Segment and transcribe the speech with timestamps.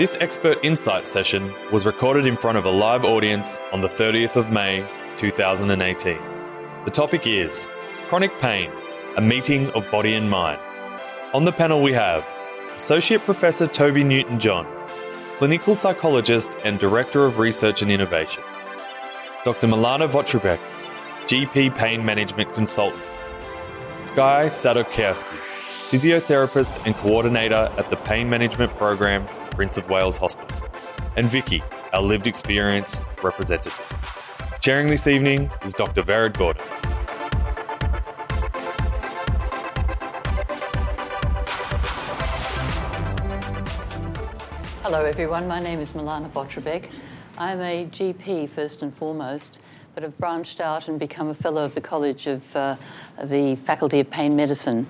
[0.00, 4.34] This expert insight session was recorded in front of a live audience on the 30th
[4.34, 4.82] of May
[5.16, 6.18] 2018.
[6.86, 7.68] The topic is
[8.08, 8.70] Chronic Pain,
[9.18, 10.58] a meeting of body and mind.
[11.34, 12.26] On the panel we have
[12.74, 14.66] Associate Professor Toby Newton John,
[15.36, 18.42] Clinical Psychologist and Director of Research and Innovation,
[19.44, 19.66] Dr.
[19.66, 20.60] Milana Votrubec,
[21.26, 23.02] GP Pain Management Consultant,
[24.00, 25.36] Sky Sadokowski,
[25.88, 29.28] Physiotherapist and Coordinator at the Pain Management Program,
[29.60, 30.56] Prince of Wales Hospital,
[31.18, 33.78] and Vicky, our lived experience representative.
[34.62, 36.02] Chairing this evening is Dr.
[36.02, 36.64] Vered Gordon.
[44.82, 45.46] Hello, everyone.
[45.46, 46.88] My name is Milana Votrubec.
[47.36, 49.60] I'm a GP first and foremost,
[49.94, 52.76] but have branched out and become a fellow of the College of uh,
[53.24, 54.86] the Faculty of Pain Medicine.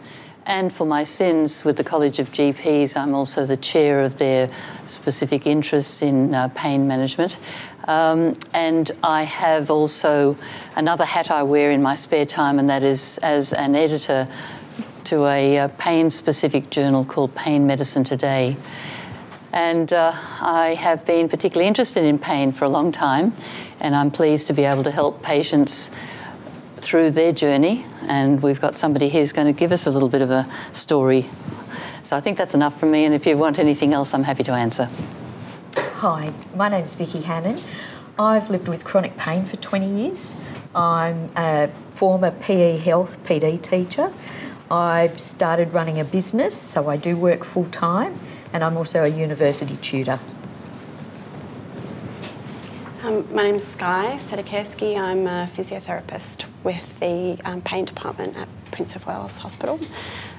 [0.46, 4.48] And for my sins with the College of GPs, I'm also the chair of their
[4.86, 7.38] specific interests in uh, pain management.
[7.84, 10.36] Um, and I have also
[10.76, 14.26] another hat I wear in my spare time, and that is as an editor
[15.04, 18.56] to a uh, pain specific journal called Pain Medicine Today.
[19.52, 23.32] And uh, I have been particularly interested in pain for a long time,
[23.80, 25.90] and I'm pleased to be able to help patients
[26.80, 27.84] through their journey.
[28.08, 30.46] And we've got somebody here who's going to give us a little bit of a
[30.72, 31.26] story.
[32.02, 34.42] So I think that's enough from me, and if you want anything else, I'm happy
[34.44, 34.88] to answer.
[35.76, 37.62] Hi, my name's Vicky Hannon.
[38.18, 40.34] I've lived with chronic pain for 20 years.
[40.74, 44.12] I'm a former PE health PD teacher.
[44.70, 48.18] I've started running a business, so I do work full time
[48.52, 50.18] and I'm also a university tutor.
[53.28, 54.98] My name is Sky Sedekirski.
[54.98, 59.78] I'm a physiotherapist with the um, pain department at Prince of Wales Hospital.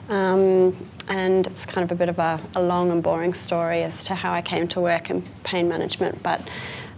[0.10, 0.74] Um,
[1.08, 4.16] and it's kind of a bit of a, a, long and boring story as to
[4.16, 6.24] how I came to work in pain management.
[6.24, 6.48] But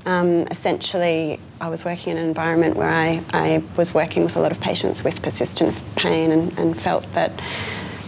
[0.06, 4.40] um, essentially, I was working in an environment where I, I was working with a
[4.40, 7.32] lot of patients with persistent pain and, and felt that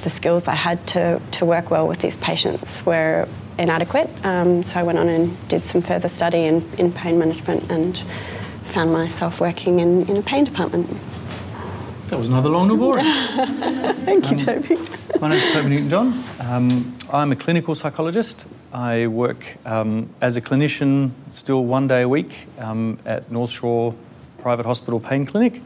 [0.04, 4.10] the skills I had to, to work well with these patients were inadequate.
[4.26, 7.98] Um, so I went on and did some further study in, in pain management and
[8.66, 10.90] found myself working in, in a pain department.
[12.06, 13.04] That was another long boring.
[14.06, 14.78] Thank you, um, Toby.
[15.20, 16.24] my name is Toby Newton John.
[16.40, 18.46] Um, I'm a clinical psychologist.
[18.72, 23.96] I work um, as a clinician still one day a week um, at North Shore
[24.38, 25.62] Private Hospital Pain Clinic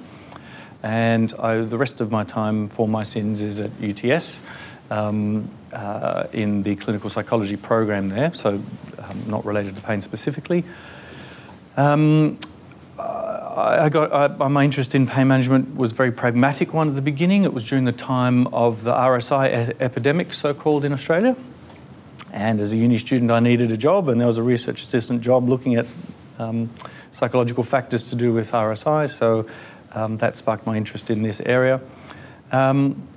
[0.84, 4.42] and I, the rest of my time for my sins is at UTS
[4.90, 8.62] um, uh, in the clinical psychology program there, so
[8.98, 10.64] um, not related to pain specifically.
[11.78, 12.38] Um,
[12.98, 17.44] I, got I, my interest in pain management was very pragmatic one at the beginning.
[17.44, 21.36] It was during the time of the RSI e- epidemic, so called in Australia.
[22.32, 25.22] And as a uni student, I needed a job, and there was a research assistant
[25.22, 25.88] job looking at
[26.38, 26.70] um,
[27.12, 29.10] psychological factors to do with RSI.
[29.10, 29.48] So
[29.94, 31.82] um, that sparked my interest in this area.
[32.52, 33.09] Um,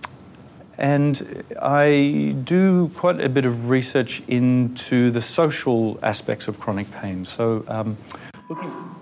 [0.82, 7.25] and I do quite a bit of research into the social aspects of chronic pain.
[7.25, 7.97] So, um,
[8.48, 8.93] looking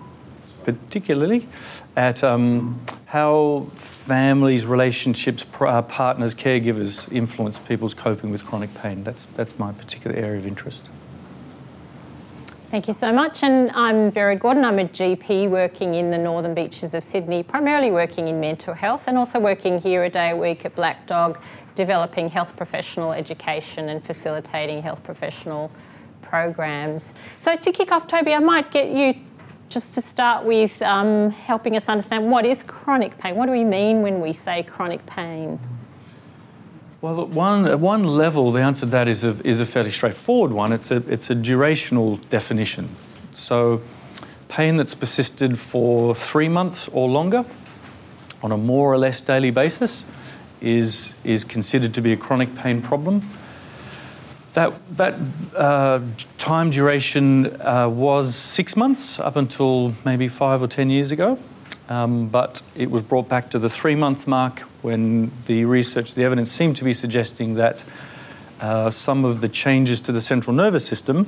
[0.63, 1.47] particularly
[1.95, 9.03] at um, how families, relationships, uh, partners, caregivers influence people's coping with chronic pain.
[9.03, 10.91] That's, that's my particular area of interest.
[12.71, 13.43] Thank you so much.
[13.43, 14.63] And I'm Vered Gordon.
[14.63, 19.03] I'm a GP working in the northern beaches of Sydney, primarily working in mental health
[19.07, 21.41] and also working here a day a week at Black Dog,
[21.75, 25.71] developing health professional education and facilitating health professional
[26.21, 27.13] programs.
[27.33, 29.13] So, to kick off, Toby, I might get you
[29.69, 33.35] just to start with um, helping us understand what is chronic pain.
[33.35, 35.59] What do we mean when we say chronic pain?
[36.99, 39.91] Well, at one, at one level, the answer to that is a, is a fairly
[39.91, 40.71] straightforward one.
[40.71, 42.89] It's a, it's a durational definition.
[43.33, 43.81] So,
[44.49, 47.45] pain that's persisted for three months or longer
[48.43, 50.05] on a more or less daily basis
[50.61, 53.21] is, is considered to be a chronic pain problem.
[54.53, 55.15] That, that
[55.55, 56.01] uh,
[56.37, 61.39] time duration uh, was six months up until maybe five or ten years ago.
[61.89, 66.23] Um, but it was brought back to the three month mark when the research, the
[66.23, 67.83] evidence seemed to be suggesting that
[68.61, 71.27] uh, some of the changes to the central nervous system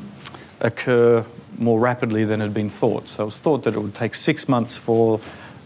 [0.62, 1.26] occur
[1.58, 3.08] more rapidly than had been thought.
[3.08, 5.20] So it was thought that it would take six months for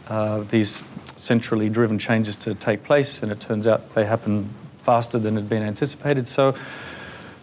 [0.08, 0.84] uh, these
[1.18, 5.50] centrally driven changes to take place, and it turns out they happen faster than had
[5.50, 6.28] been anticipated.
[6.28, 6.56] So,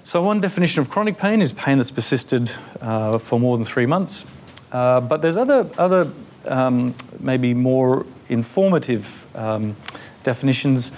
[0.02, 2.50] so one definition of chronic pain is pain that's persisted
[2.80, 4.24] uh, for more than three months.
[4.72, 6.10] Uh, but there's other other
[6.46, 9.76] um, maybe more informative um,
[10.22, 10.90] definitions,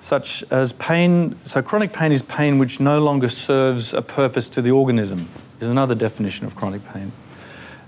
[0.00, 1.36] such as pain.
[1.42, 5.28] So, chronic pain is pain which no longer serves a purpose to the organism.
[5.60, 7.12] is another definition of chronic pain.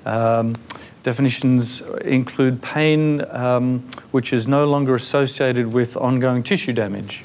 [0.09, 0.55] Um,
[1.03, 7.25] definitions include pain um, which is no longer associated with ongoing tissue damage.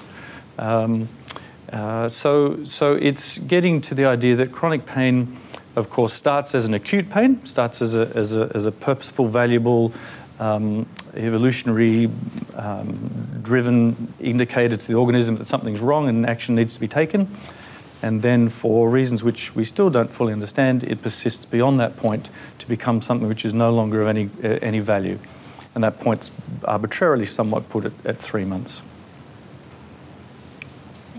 [0.58, 1.08] Um,
[1.72, 5.38] uh, so, so it's getting to the idea that chronic pain,
[5.76, 9.26] of course, starts as an acute pain, starts as a, as a, as a purposeful,
[9.26, 9.92] valuable,
[10.40, 12.12] um, evolutionary
[12.56, 17.28] um, driven indicator to the organism that something's wrong and action needs to be taken.
[18.04, 22.30] And then, for reasons which we still don't fully understand, it persists beyond that point
[22.60, 25.18] to become something which is no longer of any, uh, any value.
[25.74, 26.30] And that point's
[26.66, 28.84] arbitrarily somewhat put at, at three months.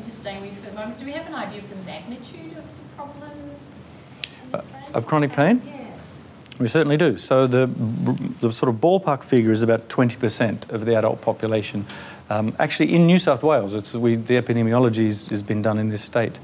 [0.07, 2.65] staying with you for the moment, do we have an idea of the magnitude of
[2.65, 3.31] the problem
[4.53, 4.61] uh,
[4.93, 5.63] Of chronic pain?
[5.65, 5.87] Yeah.
[6.59, 7.17] We certainly do.
[7.17, 7.67] So the,
[8.41, 11.87] the sort of ballpark figure is about 20% of the adult population.
[12.29, 16.39] Um, actually, in New South Wales, we, the epidemiology has been done in this state.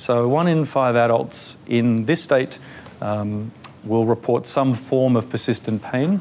[0.00, 2.58] So one in five adults in this state
[3.02, 3.52] um,
[3.84, 6.20] will report some form of persistent pain.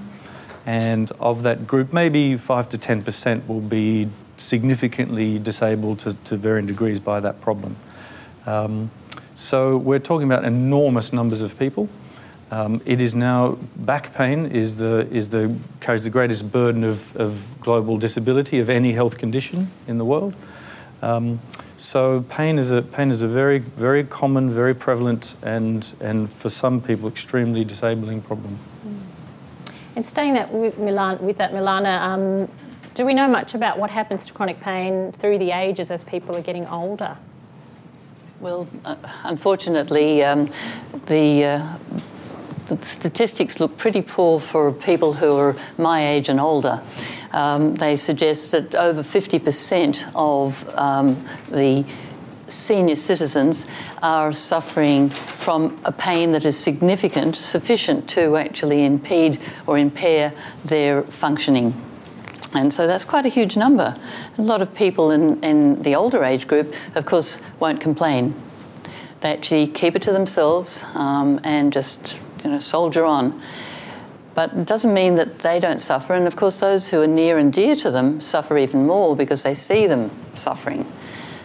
[0.65, 6.67] And of that group, maybe 5 to 10% will be significantly disabled to, to varying
[6.67, 7.77] degrees by that problem.
[8.45, 8.91] Um,
[9.33, 11.87] so we're talking about enormous numbers of people.
[12.51, 17.15] Um, it is now back pain is the is the carries the greatest burden of,
[17.15, 20.33] of global disability of any health condition in the world.
[21.01, 21.39] Um,
[21.79, 26.49] so pain is a pain is a very very common, very prevalent, and and for
[26.49, 28.57] some people extremely disabling problem.
[29.95, 32.49] And staying that with, Milan, with that, Milana, um,
[32.93, 36.35] do we know much about what happens to chronic pain through the ages as people
[36.35, 37.17] are getting older?
[38.39, 40.49] Well, uh, unfortunately, um,
[41.07, 41.77] the uh,
[42.69, 46.81] the statistics look pretty poor for people who are my age and older.
[47.31, 51.85] Um, they suggest that over 50% of um, the
[52.47, 53.67] senior citizens
[54.01, 60.33] are suffering from a pain that is significant, sufficient to actually impede or impair
[60.65, 61.73] their functioning.
[62.53, 63.95] And so that's quite a huge number.
[64.37, 68.33] A lot of people in, in the older age group, of course, won't complain.
[69.21, 73.41] They actually keep it to themselves um, and just you know, soldier on.
[74.35, 76.13] But it doesn't mean that they don't suffer.
[76.13, 79.43] And of course, those who are near and dear to them suffer even more because
[79.43, 80.89] they see them suffering.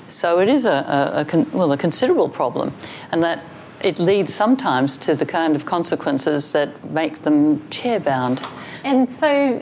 [0.06, 2.72] So it is a, a, a con- well, a considerable problem.
[3.10, 3.42] And that
[3.82, 8.42] it leads sometimes to the kind of consequences that make them chair bound.
[8.84, 9.60] And so,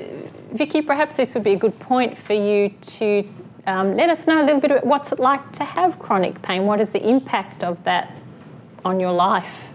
[0.53, 3.29] Vicky, perhaps this would be a good point for you to
[3.67, 6.65] um, let us know a little bit about what's it like to have chronic pain.
[6.65, 8.13] What is the impact of that
[8.85, 9.69] on your life?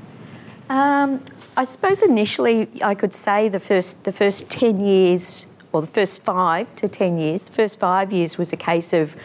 [0.69, 1.23] Um,
[1.57, 6.21] I suppose initially I could say the first the first ten years or the first
[6.21, 7.45] five to ten years.
[7.45, 9.15] The first five years was a case of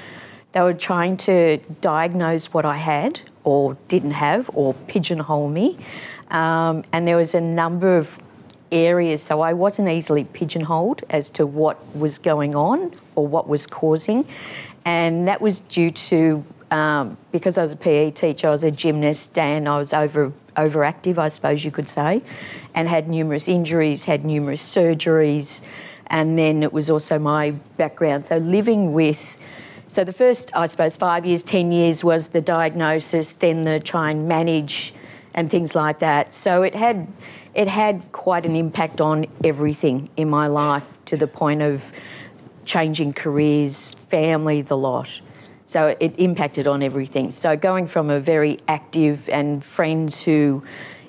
[0.52, 5.76] they were trying to diagnose what I had or didn't have or pigeonhole me,
[6.31, 8.19] um, and there was a number of
[8.70, 9.20] areas.
[9.23, 14.26] So I wasn't easily pigeonholed as to what was going on or what was causing,
[14.87, 16.43] and that was due to
[16.73, 20.33] um, because I was a PE teacher, I was a gymnast, and I was over
[20.57, 22.23] overactive, I suppose you could say,
[22.75, 25.61] and had numerous injuries, had numerous surgeries,
[26.09, 28.25] and then it was also my background.
[28.27, 29.39] So living with,
[29.89, 34.11] so the first, I suppose, five years, 10 years was the diagnosis, then the try
[34.11, 34.95] and manage
[35.35, 36.33] and things like that.
[36.33, 37.07] So it had,
[37.55, 41.93] it had quite an impact on everything in my life to the point of
[42.64, 45.21] changing careers, family, the lot.
[45.73, 47.31] So it impacted on everything.
[47.31, 50.62] So going from a very active and friends who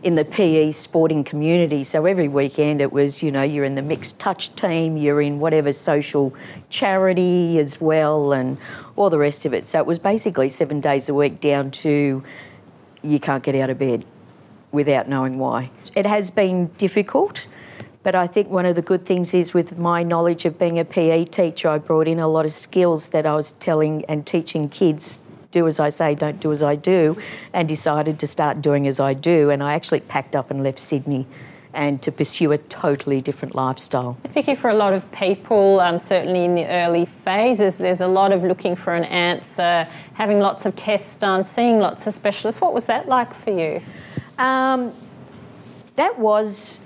[0.04, 1.84] in the PE sporting community.
[1.84, 5.42] So every weekend it was, you know, you're in the mixed touch team, you're in
[5.42, 6.34] whatever social
[6.70, 8.58] charity as well, and
[8.96, 9.66] all the rest of it.
[9.66, 12.24] So it was basically seven days a week down to
[13.02, 14.06] you can't get out of bed
[14.72, 15.72] without knowing why.
[15.94, 17.48] It has been difficult.
[18.04, 20.86] But I think one of the good things is with my knowledge of being a
[20.86, 24.68] PE teacher, I brought in a lot of skills that I was telling and teaching
[24.70, 27.16] kids do as I say, don't do as I do,
[27.54, 29.50] and decided to start doing as I do.
[29.52, 31.26] And I actually packed up and left Sydney
[31.74, 34.18] and to pursue a totally different lifestyle.
[34.26, 38.08] I think for a lot of people, um, certainly in the early phases, there's a
[38.08, 42.62] lot of looking for an answer, having lots of tests done, seeing lots of specialists.
[42.62, 43.82] What was that like for you?
[44.38, 44.94] Um,
[45.96, 46.80] that was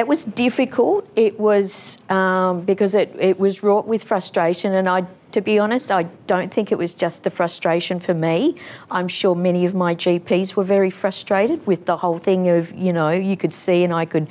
[0.00, 1.06] that was difficult.
[1.14, 5.92] It was um, because it, it was wrought with frustration, and I, to be honest,
[5.92, 8.56] I don't think it was just the frustration for me.
[8.90, 12.94] I'm sure many of my GPs were very frustrated with the whole thing of you
[12.94, 14.28] know you could see and I could.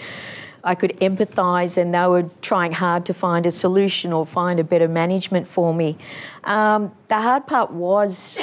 [0.62, 4.64] I could empathise, and they were trying hard to find a solution or find a
[4.64, 5.98] better management for me.
[6.44, 8.42] Um, the hard part was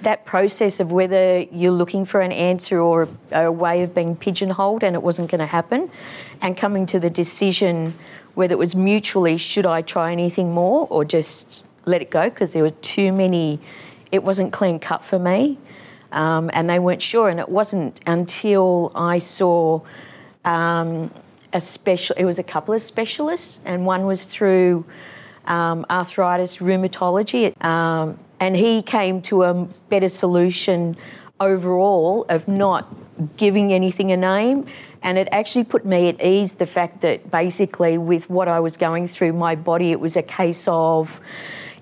[0.00, 4.16] that process of whether you're looking for an answer or a, a way of being
[4.16, 5.90] pigeonholed and it wasn't going to happen,
[6.40, 7.94] and coming to the decision
[8.34, 12.52] whether it was mutually should I try anything more or just let it go because
[12.52, 13.60] there were too many,
[14.12, 15.58] it wasn't clean cut for me.
[16.12, 17.28] Um, and they weren't sure.
[17.28, 19.80] And it wasn't until I saw
[20.44, 21.10] um,
[21.52, 24.84] a special, it was a couple of specialists, and one was through
[25.46, 27.62] um, arthritis rheumatology.
[27.64, 30.96] Um, and he came to a better solution
[31.38, 32.88] overall of not
[33.36, 34.66] giving anything a name.
[35.02, 38.76] And it actually put me at ease the fact that basically, with what I was
[38.76, 41.20] going through, my body, it was a case of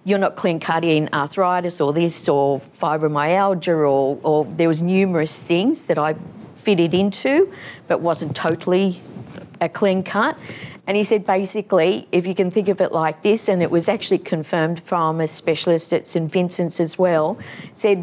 [0.04, 5.84] you're not clean cutting arthritis or this or fibromyalgia or, or there was numerous things
[5.84, 6.14] that I
[6.56, 7.52] fitted into
[7.88, 9.00] but wasn't totally
[9.60, 10.38] a clean cut.
[10.86, 13.90] And he said basically, if you can think of it like this, and it was
[13.90, 17.38] actually confirmed from a specialist at St Vincent's as well,
[17.74, 18.02] said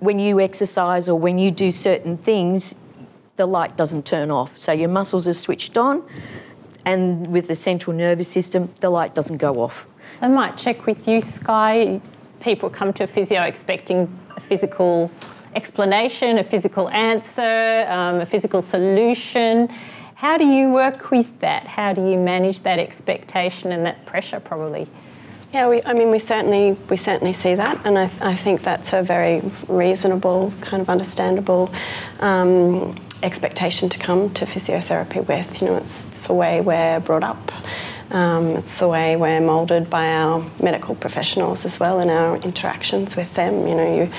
[0.00, 2.74] when you exercise or when you do certain things,
[3.38, 4.58] the light doesn't turn off.
[4.58, 6.02] So your muscles are switched on,
[6.84, 9.86] and with the central nervous system, the light doesn't go off.
[10.18, 12.02] So I might check with you, Sky.
[12.40, 15.10] People come to a physio expecting a physical
[15.54, 19.68] explanation, a physical answer, um, a physical solution.
[20.14, 21.66] How do you work with that?
[21.66, 24.88] How do you manage that expectation and that pressure, probably?
[25.54, 28.92] Yeah, we, I mean, we certainly we certainly see that, and I, I think that's
[28.92, 31.70] a very reasonable, kind of understandable
[32.20, 35.60] um, expectation to come to physiotherapy with.
[35.60, 37.52] You know, it's, it's the way we're brought up.
[38.10, 43.16] Um, it's the way we're moulded by our medical professionals as well in our interactions
[43.16, 43.66] with them.
[43.66, 44.12] You know, you,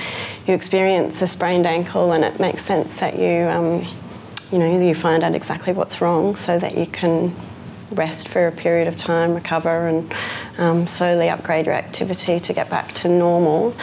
[0.46, 3.84] you experience a sprained ankle and it makes sense that you, um,
[4.52, 7.34] you know, you find out exactly what's wrong so that you can
[7.96, 10.14] rest for a period of time, recover and
[10.58, 13.74] um, slowly upgrade your activity to get back to normal.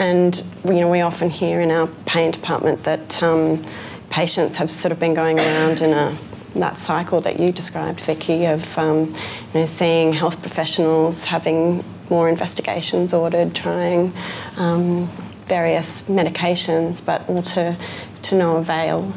[0.00, 3.62] And, you know, we often hear in our pain department that um,
[4.08, 6.16] patients have sort of been going around in a
[6.56, 9.14] that cycle that you described, Vicky, of um,
[9.54, 14.12] you know, seeing health professionals, having more investigations ordered, trying
[14.56, 15.08] um,
[15.46, 17.76] various medications, but all to,
[18.22, 19.14] to no avail.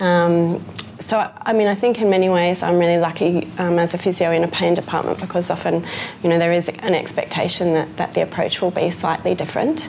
[0.00, 0.64] Um,
[1.00, 4.30] so, I mean, I think in many ways I'm really lucky um, as a physio
[4.30, 5.84] in a pain department because often,
[6.22, 9.88] you know, there is an expectation that, that the approach will be slightly different.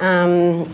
[0.00, 0.68] Um,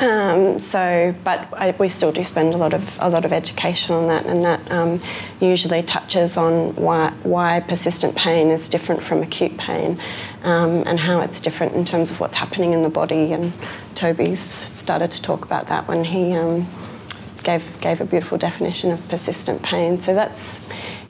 [0.00, 3.94] um, so, but I, we still do spend a lot of a lot of education
[3.94, 4.98] on that, and that um,
[5.40, 10.00] usually touches on why why persistent pain is different from acute pain,
[10.42, 13.34] um, and how it's different in terms of what's happening in the body.
[13.34, 13.52] And
[13.94, 16.66] Toby's started to talk about that when he um,
[17.42, 20.00] gave gave a beautiful definition of persistent pain.
[20.00, 20.62] So that's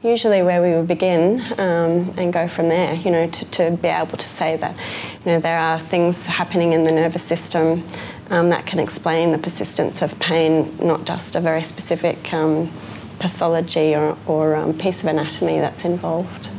[0.02, 2.94] usually where we would begin um, and go from there.
[2.94, 4.76] You know, to, to be able to say that,
[5.24, 7.84] you know, there are things happening in the nervous system
[8.30, 12.70] um, that can explain the persistence of pain, not just a very specific um,
[13.18, 16.50] pathology or, or um, piece of anatomy that's involved.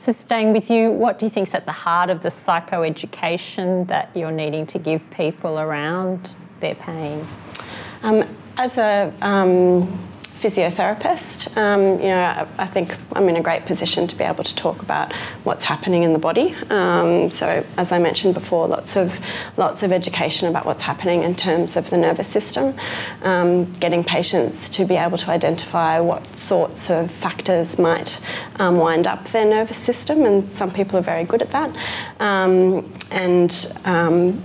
[0.00, 3.88] So, staying with you, what do you think is at the heart of the psychoeducation
[3.88, 7.26] that you're needing to give people around their pain?
[8.02, 8.24] Um,
[8.58, 9.86] as a um,
[10.40, 11.56] physiotherapist.
[11.56, 14.54] Um, you know, I, I, think I'm in a great position to be able to
[14.54, 15.12] talk about
[15.42, 16.54] what's happening in the body.
[16.70, 19.18] Um, so, as I mentioned before, lots of
[19.56, 22.74] lots of education about what's happening in terms of the nervous system,
[23.22, 28.20] um, getting patients to be able to identify what sorts of factors might
[28.56, 31.76] um, wind up their nervous system, and some people are very good at that,
[32.20, 34.40] um, and um,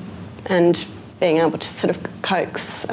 [0.47, 0.87] and
[1.19, 2.89] being able to sort of coax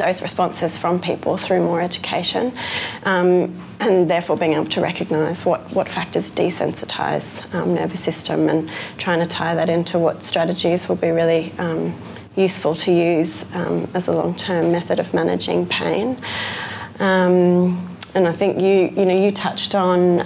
[0.00, 2.52] those responses from people through more education
[3.04, 8.70] um, and therefore being able to recognise what, what factors desensitise um, nervous system and
[8.98, 11.94] trying to tie that into what strategies will be really um,
[12.36, 16.16] useful to use um, as a long-term method of managing pain.
[16.98, 20.20] Um, and I think you, you know, you touched on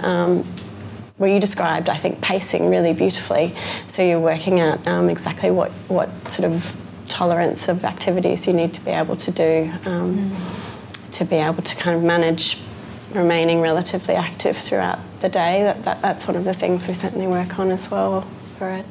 [1.17, 3.55] where you described, I think, pacing really beautifully.
[3.87, 6.75] So you're working out um, exactly what, what sort of
[7.07, 10.35] tolerance of activities you need to be able to do um,
[11.11, 12.59] to be able to kind of manage
[13.13, 15.63] remaining relatively active throughout the day.
[15.63, 18.85] That, that, that's one of the things we certainly work on as well for it.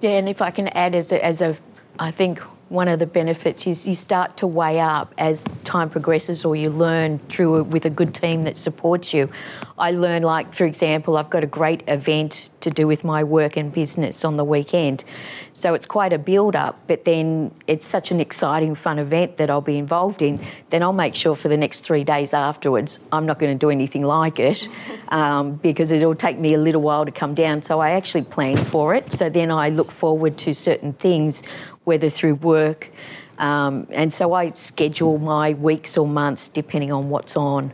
[0.00, 1.56] Yeah, and if I can add as a, as a
[1.98, 6.44] I think one of the benefits is you start to weigh up as time progresses
[6.44, 9.30] or you learn through a, with a good team that supports you.
[9.78, 13.56] I learn like for example I've got a great event to do with my work
[13.56, 15.04] and business on the weekend.
[15.52, 19.48] So it's quite a build up, but then it's such an exciting, fun event that
[19.48, 20.38] I'll be involved in.
[20.68, 23.70] Then I'll make sure for the next three days afterwards, I'm not going to do
[23.70, 24.68] anything like it
[25.08, 27.62] um, because it'll take me a little while to come down.
[27.62, 29.12] So I actually plan for it.
[29.12, 31.42] So then I look forward to certain things,
[31.86, 32.90] whether through work.
[33.38, 37.72] Um, and so I schedule my weeks or months depending on what's on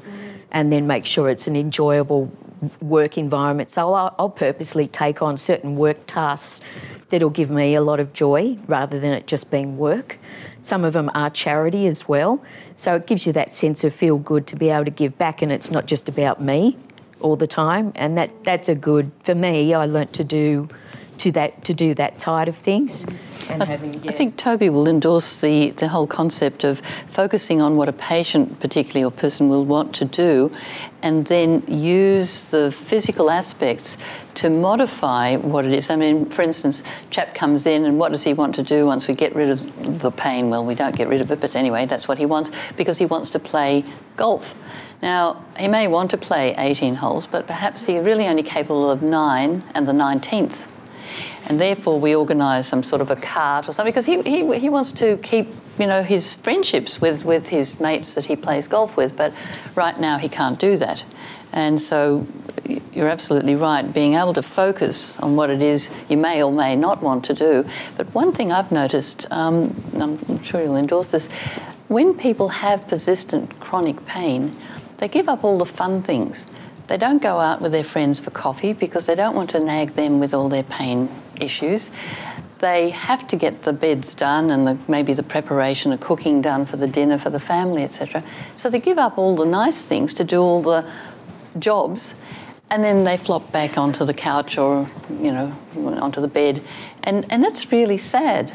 [0.51, 2.31] and then make sure it's an enjoyable
[2.81, 3.71] work environment.
[3.71, 6.61] So I'll, I'll purposely take on certain work tasks
[7.09, 10.19] that'll give me a lot of joy rather than it just being work.
[10.61, 12.45] Some of them are charity as well.
[12.75, 15.41] So it gives you that sense of feel good to be able to give back
[15.41, 16.77] and it's not just about me
[17.21, 17.93] all the time.
[17.95, 20.69] And that, that's a good, for me, I learnt to do
[21.19, 23.07] to that to do that side of things.
[23.49, 24.11] And I, having, yeah.
[24.11, 28.61] I think Toby will endorse the, the whole concept of focusing on what a patient,
[28.61, 30.51] particularly or person, will want to do,
[31.03, 33.99] and then use the physical aspects
[34.35, 35.91] to modify what it is.
[35.91, 39.09] I mean, for instance, chap comes in and what does he want to do once
[39.09, 40.51] we get rid of the pain?
[40.51, 43.07] Well, we don't get rid of it, but anyway, that's what he wants because he
[43.07, 43.85] wants to play
[44.17, 44.55] golf.
[45.03, 49.03] Now, he may want to play 18 holes, but perhaps he's really only capable of
[49.03, 50.69] nine and the 19th
[51.47, 54.69] and therefore we organise some sort of a cart or something because he, he, he
[54.69, 58.97] wants to keep you know his friendships with, with his mates that he plays golf
[58.97, 59.33] with but
[59.75, 61.05] right now he can't do that.
[61.53, 62.27] And so
[62.93, 66.77] you're absolutely right being able to focus on what it is you may or may
[66.77, 67.65] not want to do.
[67.97, 71.29] But one thing I've noticed um, I'm sure you'll endorse this
[71.89, 74.57] when people have persistent chronic pain
[74.99, 76.47] they give up all the fun things
[76.93, 79.95] they don't go out with their friends for coffee because they don't want to nag
[79.95, 81.09] them with all their pain
[81.41, 81.91] issues.
[82.59, 86.67] They have to get the beds done and the, maybe the preparation of cooking done
[86.67, 88.23] for the dinner for the family, etc.
[88.57, 90.87] So they give up all the nice things to do all the
[91.59, 92.15] jobs,
[92.71, 94.87] and then they flop back onto the couch or
[95.19, 96.61] you know onto the bed,
[97.05, 98.53] and and that's really sad.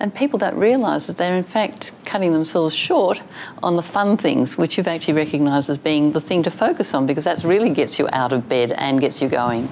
[0.00, 3.22] And people don't realise that they're in fact cutting themselves short
[3.62, 7.06] on the fun things, which you've actually recognised as being the thing to focus on,
[7.06, 9.68] because that really gets you out of bed and gets you going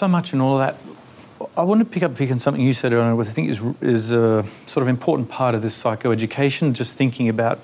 [0.00, 0.76] so much in all that.
[1.58, 3.60] I want to pick up, Vic, on something you said earlier, which I think is,
[3.82, 7.60] is a sort of important part of this psychoeducation, just thinking about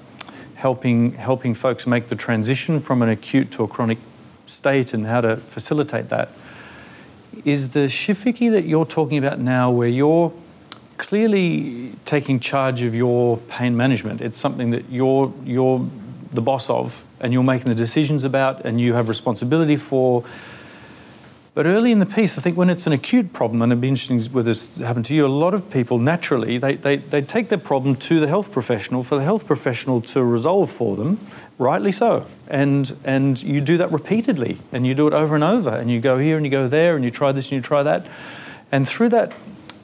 [0.55, 3.97] helping, helping folks make the transition from an acute to a chronic
[4.45, 6.29] state and how to facilitate that.
[7.47, 10.31] Is the shift, Vicky, that you're talking about now where you're
[10.99, 14.21] clearly taking charge of your pain management.
[14.21, 15.87] It's something that you're, you're
[16.33, 20.25] the boss of and you're making the decisions about and you have responsibility for
[21.57, 23.89] but early in the piece, I think when it's an acute problem, and it'd be
[23.89, 27.49] interesting whether this happened to you, a lot of people naturally, they, they, they take
[27.49, 31.19] their problem to the health professional for the health professional to resolve for them,
[31.57, 32.27] rightly so.
[32.49, 35.99] And, and you do that repeatedly, and you do it over and over, and you
[35.99, 38.07] go here and you go there, and you try this and you try that.
[38.71, 39.35] And through that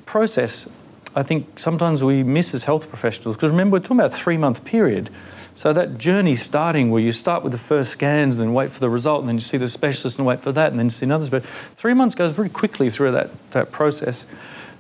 [0.04, 0.68] process,
[1.14, 4.36] I think sometimes we miss as health professionals, because remember, we're talking about a three
[4.36, 5.10] month period.
[5.54, 8.88] So that journey starting where you start with the first scans, then wait for the
[8.88, 11.28] result, and then you see the specialist and wait for that, and then see another
[11.28, 14.26] But Three months goes very quickly through that, that process.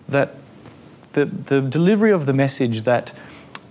[0.08, 0.34] That
[1.12, 3.12] the, the delivery of the message that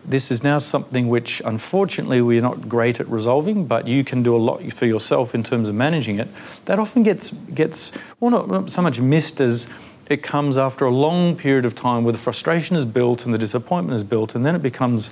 [0.06, 4.36] this is now something which unfortunately we're not great at resolving, but you can do
[4.36, 6.28] a lot for yourself in terms of managing it.
[6.66, 9.68] That often gets gets well not, not so much missed as
[10.12, 13.38] it comes after a long period of time where the frustration is built and the
[13.38, 15.10] disappointment is built, and then it becomes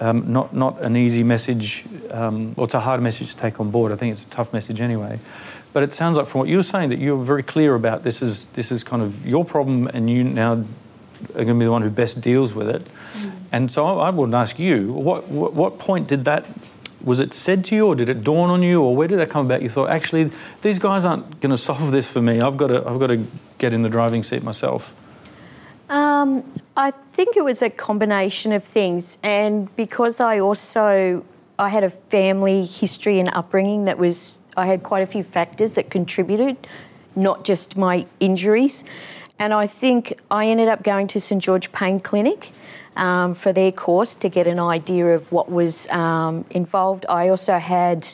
[0.00, 3.70] um, not not an easy message, um, or it's a hard message to take on
[3.70, 3.92] board.
[3.92, 5.20] I think it's a tough message anyway.
[5.74, 8.22] But it sounds like from what you were saying that you're very clear about this
[8.22, 11.70] is this is kind of your problem, and you now are going to be the
[11.70, 12.82] one who best deals with it.
[12.84, 13.32] Mm.
[13.52, 16.44] And so I, I would ask you, what, what what point did that?
[17.04, 19.30] Was it said to you, or did it dawn on you, or where did that
[19.30, 19.62] come about?
[19.62, 20.30] You thought, actually,
[20.62, 22.40] these guys aren't going to solve this for me.
[22.40, 23.26] I've got to, I've got to
[23.58, 24.94] get in the driving seat myself.
[25.90, 31.24] Um, I think it was a combination of things, and because I also
[31.58, 35.74] I had a family history and upbringing that was I had quite a few factors
[35.74, 36.56] that contributed,
[37.14, 38.84] not just my injuries,
[39.38, 42.50] and I think I ended up going to St George Pain Clinic.
[42.96, 47.06] Um, for their course to get an idea of what was um, involved.
[47.08, 48.06] I also had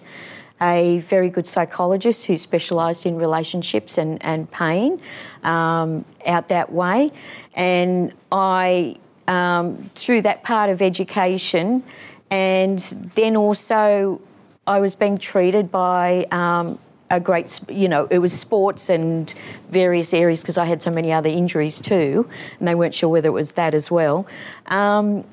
[0.60, 5.00] a very good psychologist who specialised in relationships and, and pain
[5.42, 7.12] um, out that way.
[7.54, 11.82] And I, um, through that part of education,
[12.30, 12.78] and
[13.14, 14.20] then also
[14.66, 16.78] I was being treated by um,
[17.10, 19.34] a great, you know, it was sports and
[19.70, 23.28] various areas because I had so many other injuries too, and they weren't sure whether
[23.28, 24.26] it was that as well.
[24.66, 25.24] Um,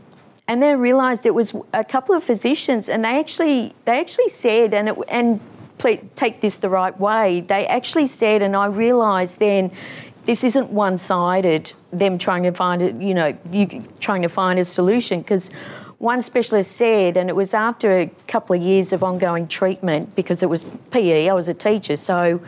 [0.47, 4.29] and then I realised it was a couple of physicians, and they actually they actually
[4.29, 5.39] said, and it, and
[5.77, 7.41] please take this the right way.
[7.41, 9.71] They actually said, and I realised then.
[10.23, 11.71] This isn't one-sided.
[11.93, 13.65] Them trying to find it, you know, you
[14.01, 15.51] trying to find a solution because
[15.99, 20.43] one specialist said, and it was after a couple of years of ongoing treatment because
[20.43, 22.39] it was PE, I was a teacher, so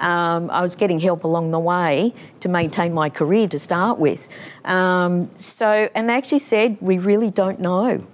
[0.00, 4.28] um, I was getting help along the way to maintain my career to start with.
[4.64, 8.06] Um, so, and they actually said, We really don't know.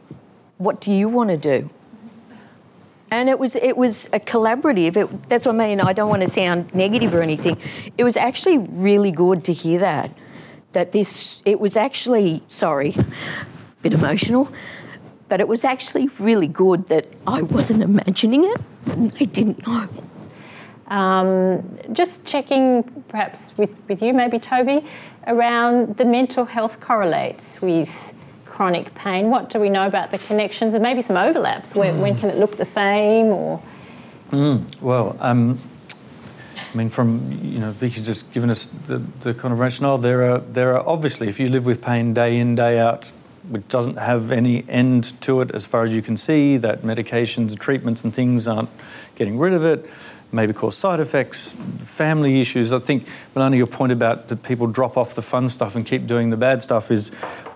[0.58, 1.70] What do you want to do?
[3.10, 4.96] And it was it was a collaborative.
[4.96, 5.80] It, that's what I mean.
[5.80, 7.56] I don't want to sound negative or anything.
[7.96, 10.10] It was actually really good to hear that.
[10.72, 13.06] That this it was actually sorry, a
[13.82, 14.52] bit emotional,
[15.28, 18.60] but it was actually really good that I wasn't imagining it.
[18.86, 19.88] And they didn't know.
[20.88, 24.84] Um, just checking, perhaps with, with you, maybe Toby,
[25.26, 28.12] around the mental health correlates with
[28.44, 29.30] chronic pain.
[29.30, 31.74] What do we know about the connections and maybe some overlaps?
[31.74, 33.60] When, when can it look the same or?
[34.30, 35.58] Mm, well, um,
[36.72, 39.98] I mean, from you know, Vicky's just given us the, the kind of rationale.
[39.98, 43.12] There are there are obviously, if you live with pain day in day out,
[43.48, 47.50] which doesn't have any end to it as far as you can see, that medications
[47.50, 48.70] and treatments and things aren't
[49.16, 49.88] getting rid of it
[50.32, 52.72] maybe cause side effects, family issues.
[52.72, 56.06] I think, Melanie, your point about that people drop off the fun stuff and keep
[56.06, 57.12] doing the bad stuff is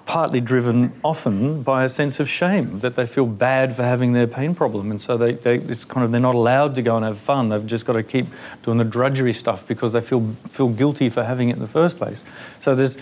[0.06, 4.26] partly driven often by a sense of shame that they feel bad for having their
[4.26, 7.04] pain problem, and so they, they it's kind of they're not allowed to go and
[7.04, 7.48] have fun.
[7.48, 8.26] They've just got to keep
[8.62, 11.96] doing the drudgery stuff because they feel feel guilty for having it in the first
[11.96, 12.24] place.
[12.58, 12.98] So there's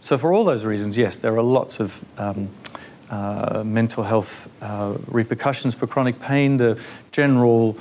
[0.00, 2.48] so for all those reasons, yes, there are lots of um,
[3.10, 6.56] uh, mental health uh, repercussions for chronic pain.
[6.58, 6.80] The
[7.10, 7.76] general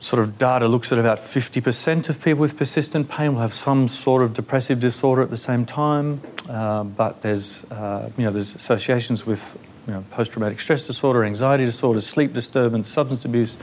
[0.00, 3.88] sort of data looks at about 50% of people with persistent pain will have some
[3.88, 8.54] sort of depressive disorder at the same time, uh, but there's, uh, you know, there's
[8.54, 13.56] associations with you know, post-traumatic stress disorder, anxiety disorder, sleep disturbance, substance abuse,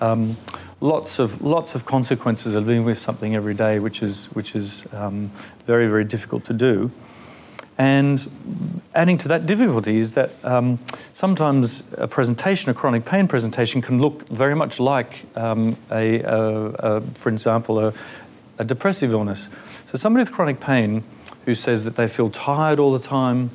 [0.00, 0.36] um,
[0.80, 4.86] lots of lots of consequences of living with something every day, which is which is
[4.92, 5.30] um,
[5.66, 6.90] very very difficult to do.
[7.78, 10.78] And adding to that difficulty is that um,
[11.12, 16.66] sometimes a presentation, a chronic pain presentation, can look very much like um, a, a,
[16.78, 17.92] a, for example, a,
[18.58, 19.50] a depressive illness.
[19.84, 21.04] So somebody with chronic pain
[21.44, 23.50] who says that they feel tired all the time,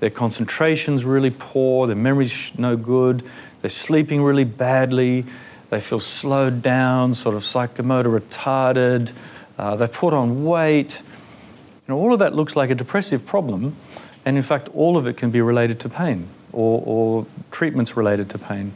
[0.00, 3.22] their concentration's really poor, their memory's no good,
[3.60, 5.24] they're sleeping really badly,
[5.72, 9.10] they feel slowed down, sort of psychomotor retarded,
[9.56, 11.02] uh, they put on weight,
[11.88, 13.74] now, all of that looks like a depressive problem,
[14.24, 18.30] and in fact, all of it can be related to pain or, or treatments related
[18.30, 18.72] to pain.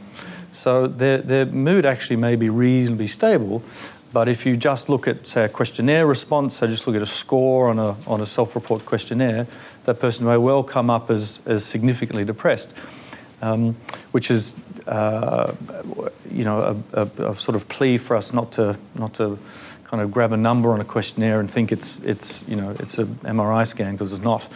[0.51, 3.63] So their, their mood actually may be reasonably stable,
[4.11, 7.05] but if you just look at, say, a questionnaire response, so just look at a
[7.05, 9.47] score on a, on a self report questionnaire,
[9.85, 12.73] that person may well come up as, as significantly depressed,
[13.41, 13.75] um,
[14.11, 14.53] which is,
[14.87, 15.53] uh,
[16.31, 19.37] you know, a, a, a, sort of plea for us not to, not to
[19.87, 22.97] kind of grab a number on a questionnaire and think it's it's you know it's
[22.97, 24.47] an MRI scan because it's not.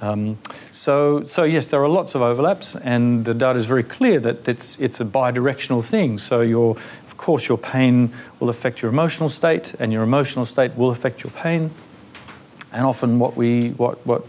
[0.00, 0.38] Um,
[0.70, 4.48] so so yes, there are lots of overlaps, and the data is very clear that
[4.48, 6.18] it's it's a bidirectional thing.
[6.18, 10.76] So your of course your pain will affect your emotional state, and your emotional state
[10.76, 11.70] will affect your pain.
[12.72, 14.22] And often what we what what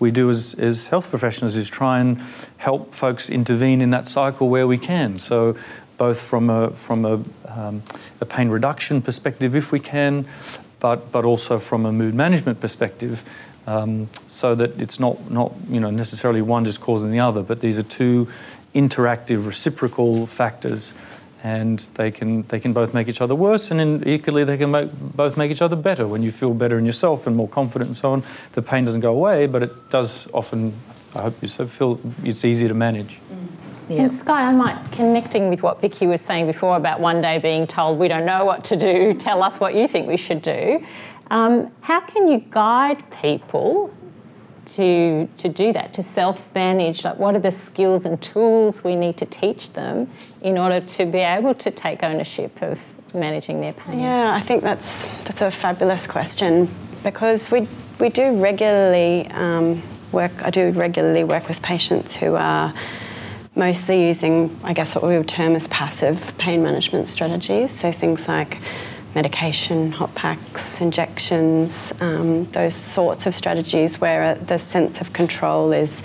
[0.00, 2.20] we do as, as health professionals is try and
[2.56, 5.18] help folks intervene in that cycle where we can.
[5.18, 5.56] So
[5.96, 7.14] both from a, from a,
[7.46, 7.82] um,
[8.20, 10.26] a pain reduction perspective, if we can,
[10.80, 13.24] but, but also from a mood management perspective,
[13.66, 17.60] um, so that it's not, not you know, necessarily one just causing the other, but
[17.60, 18.28] these are two
[18.74, 20.94] interactive, reciprocal factors,
[21.48, 24.70] and they can, they can both make each other worse, and in, equally they can
[24.70, 26.06] make, both make each other better.
[26.06, 29.00] When you feel better in yourself and more confident and so on, the pain doesn't
[29.00, 30.74] go away, but it does often,
[31.14, 33.18] I hope you so feel it's easier to manage.
[33.32, 33.48] Mm.
[33.88, 33.98] Yep.
[33.98, 37.66] And Sky, I might connecting with what Vicky was saying before about one day being
[37.66, 40.84] told we don't know what to do, tell us what you think we should do.
[41.30, 43.90] Um, how can you guide people
[44.76, 47.04] to to do that, to self-manage?
[47.04, 50.10] Like, what are the skills and tools we need to teach them
[50.42, 52.80] in order to be able to take ownership of
[53.14, 54.00] managing their pain?
[54.00, 56.68] Yeah, I think that's that's a fabulous question
[57.02, 60.32] because we we do regularly um, work.
[60.42, 62.72] I do regularly work with patients who are
[63.54, 67.72] mostly using, I guess, what we would term as passive pain management strategies.
[67.72, 68.58] So things like
[69.14, 76.02] medication, hot packs, injections, um, those sorts of strategies where the sense of control is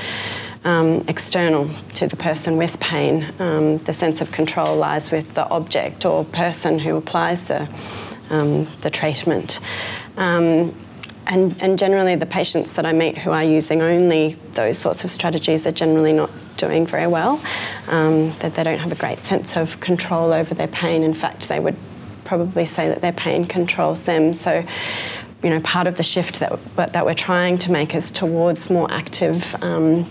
[0.63, 3.31] um, external to the person with pain.
[3.39, 7.67] Um, the sense of control lies with the object or person who applies the,
[8.29, 9.59] um, the treatment.
[10.17, 10.73] Um,
[11.27, 15.11] and, and generally, the patients that I meet who are using only those sorts of
[15.11, 17.41] strategies are generally not doing very well.
[17.87, 21.01] Um, that they don't have a great sense of control over their pain.
[21.01, 21.77] In fact, they would
[22.37, 24.33] probably say that their pain controls them.
[24.33, 24.65] So,
[25.43, 26.59] you know, part of the shift that,
[26.93, 30.09] that we're trying to make is towards more active um,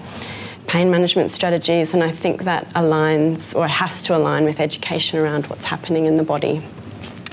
[0.69, 5.47] pain management strategies, and I think that aligns or has to align with education around
[5.47, 6.63] what's happening in the body.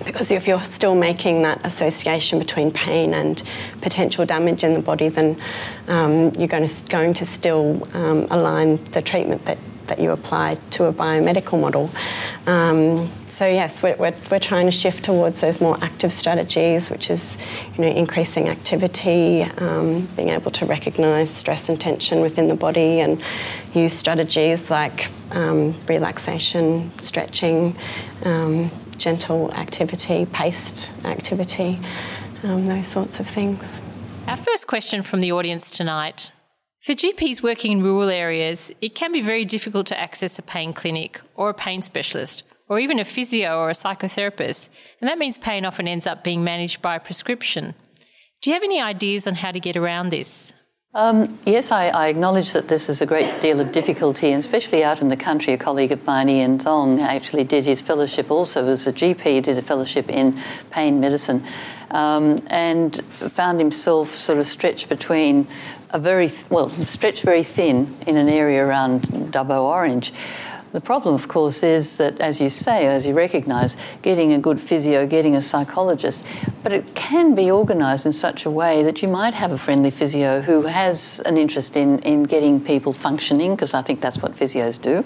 [0.06, 3.44] Because if you're still making that association between pain and
[3.82, 5.40] potential damage in the body, then
[5.88, 10.58] um, you're going to, going to still um, align the treatment that that you apply
[10.72, 11.90] to a biomedical model.
[12.48, 17.10] Um, so yes, we're, we're, we're, trying to shift towards those more active strategies, which
[17.10, 17.38] is
[17.76, 23.02] you know increasing activity, um, being able to recognise stress and tension within the body,
[23.02, 23.22] and
[23.74, 27.76] use strategies like um, relaxation, stretching,
[28.24, 31.80] um, gentle activity, paced activity,
[32.44, 33.82] um, those sorts of things.
[34.28, 36.32] Our first question from the audience tonight
[36.90, 40.74] for GPs working in rural areas, it can be very difficult to access a pain
[40.74, 45.38] clinic or a pain specialist or even a physio or a psychotherapist, and that means
[45.38, 47.76] pain often ends up being managed by prescription.
[48.42, 50.56] Do you have any ideas on how to get around this?
[50.96, 54.84] Um, yes, I, I, acknowledge that this is a great deal of difficulty, and especially
[54.84, 55.54] out in the country.
[55.54, 59.60] A colleague of mine, Ian Thong, actually did his fellowship also as a GP, did
[59.60, 60.36] a fellowship in
[60.72, 61.44] pain medicine,
[61.92, 65.48] um, and found himself sort of stretched between
[65.92, 70.14] a very, well, stretched very thin in an area around Dubbo Orange.
[70.72, 74.62] The problem, of course, is that, as you say, as you recognise, getting a good
[74.62, 76.24] physio, getting a psychologist,
[76.62, 79.90] but it can be organised in such a way that you might have a friendly
[79.90, 84.34] physio who has an interest in, in getting people functioning, because I think that's what
[84.34, 85.04] physios do.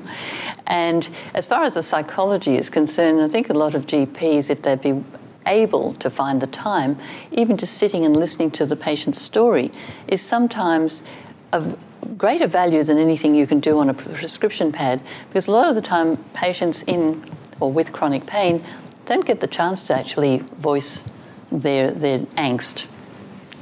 [0.67, 4.63] And as far as the psychology is concerned, I think a lot of GPs, if
[4.63, 5.01] they'd be
[5.45, 6.97] able to find the time,
[7.31, 9.71] even just sitting and listening to the patient's story,
[10.07, 11.03] is sometimes
[11.51, 11.77] of
[12.17, 15.75] greater value than anything you can do on a prescription pad because a lot of
[15.75, 17.23] the time patients in
[17.59, 18.63] or with chronic pain
[19.05, 21.09] don't get the chance to actually voice
[21.51, 22.87] their, their angst.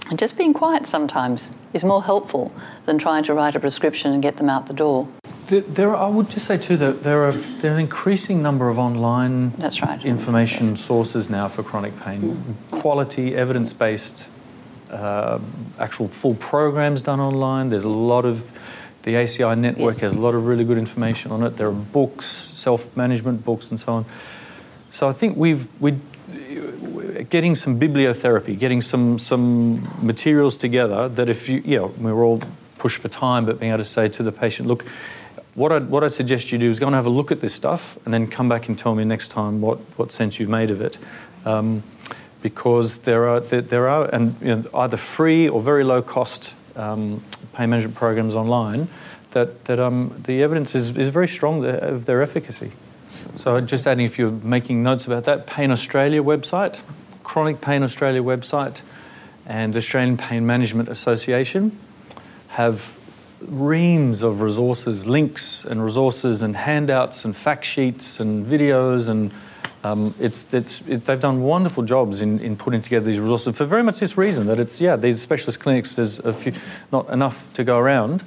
[0.10, 2.54] And just being quiet sometimes is more helpful
[2.86, 5.08] than trying to write a prescription and get them out the door.
[5.60, 8.80] There, I would just say too that there are there are an increasing number of
[8.80, 10.04] online That's right.
[10.06, 12.80] information sources now for chronic pain, mm.
[12.80, 14.30] quality, evidence based,
[14.90, 15.40] uh,
[15.78, 17.70] actual full programs done online.
[17.70, 18.54] There's a lot of
[19.04, 20.02] the ACI network yes.
[20.02, 21.58] has a lot of really good information on it.
[21.58, 24.06] There are books, self management books, and so on.
[24.90, 26.00] So I think we've we
[27.30, 32.42] getting some bibliotherapy, getting some some materials together that if you you know we're all
[32.78, 34.86] pushed for time, but being able to say to the patient, look
[35.56, 37.54] what I what I suggest you do is go and have a look at this
[37.54, 40.72] stuff, and then come back and tell me next time what, what sense you've made
[40.72, 40.98] of it,
[41.46, 41.84] um,
[42.42, 46.56] because there are there, there are and you know, either free or very low cost
[46.76, 48.88] um, pain management programs online
[49.32, 52.72] that that um, the evidence is, is very strong of their efficacy.
[53.34, 56.82] So just adding, if you're making notes about that, Pain Australia website,
[57.24, 58.82] Chronic Pain Australia website,
[59.46, 61.78] and Australian Pain Management Association
[62.50, 62.98] have
[63.48, 69.32] reams of resources, links and resources and handouts and fact sheets and videos and
[69.84, 73.66] um, it's, it's, it, they've done wonderful jobs in, in putting together these resources for
[73.66, 76.54] very much this reason that it's, yeah, these specialist clinics, there's a few,
[76.92, 78.24] not enough to go around.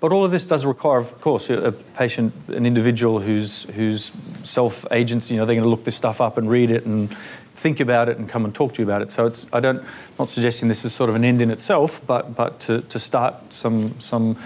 [0.00, 4.12] But all of this does require, of course, a patient, an individual who's, who's
[4.44, 7.16] self agency, you know, they're going to look this stuff up and read it and
[7.58, 9.10] think about it and come and talk to you about it.
[9.10, 9.82] So it's, I don't,
[10.18, 13.52] not suggesting this is sort of an end in itself, but, but to, to start
[13.52, 14.38] some, some,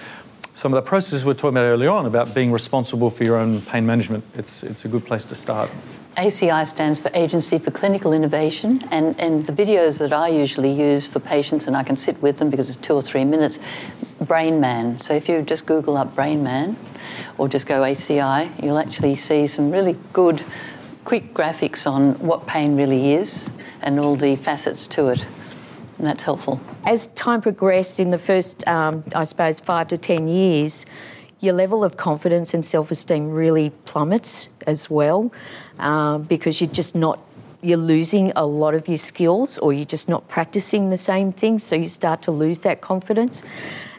[0.55, 3.61] some of the processes we're talking about earlier on about being responsible for your own
[3.63, 5.71] pain management, it's, it's a good place to start.
[6.17, 11.09] ACI stands for Agency for Clinical Innovation, and, and the videos that I usually use
[11.09, 13.59] for patients, and I can sit with them because it's two or three minutes,
[14.21, 14.99] Brain Man.
[14.99, 16.77] So if you just Google up Brain Man
[17.39, 20.45] or just go ACI, you'll actually see some really good
[21.05, 23.51] quick graphics on what pain really is
[23.83, 25.25] and all the facets to it.
[25.99, 26.61] And that's helpful.
[26.87, 30.87] As time progressed in the first, um, I suppose, five to 10 years,
[31.41, 35.33] your level of confidence and self esteem really plummets as well
[35.81, 37.21] um, because you're just not
[37.65, 41.63] you're losing a lot of your skills or you're just not practicing the same things
[41.63, 43.45] so you start to lose that confidence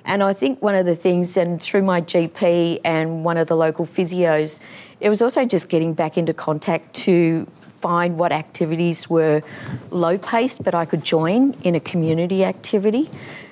[0.05, 3.55] and i think one of the things and through my gp and one of the
[3.55, 4.59] local physios
[4.99, 7.45] it was also just getting back into contact to
[7.83, 9.43] find what activities were
[9.91, 13.09] low paced but I could join in a community activity.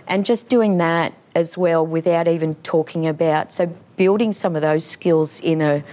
[0.07, 3.51] And just doing that as well without even talking about.
[3.51, 3.65] So,
[3.97, 5.83] building some of those skills in a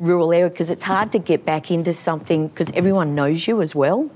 [0.00, 3.76] rural area because it's hard to get back into something because everyone knows you as
[3.76, 4.10] well.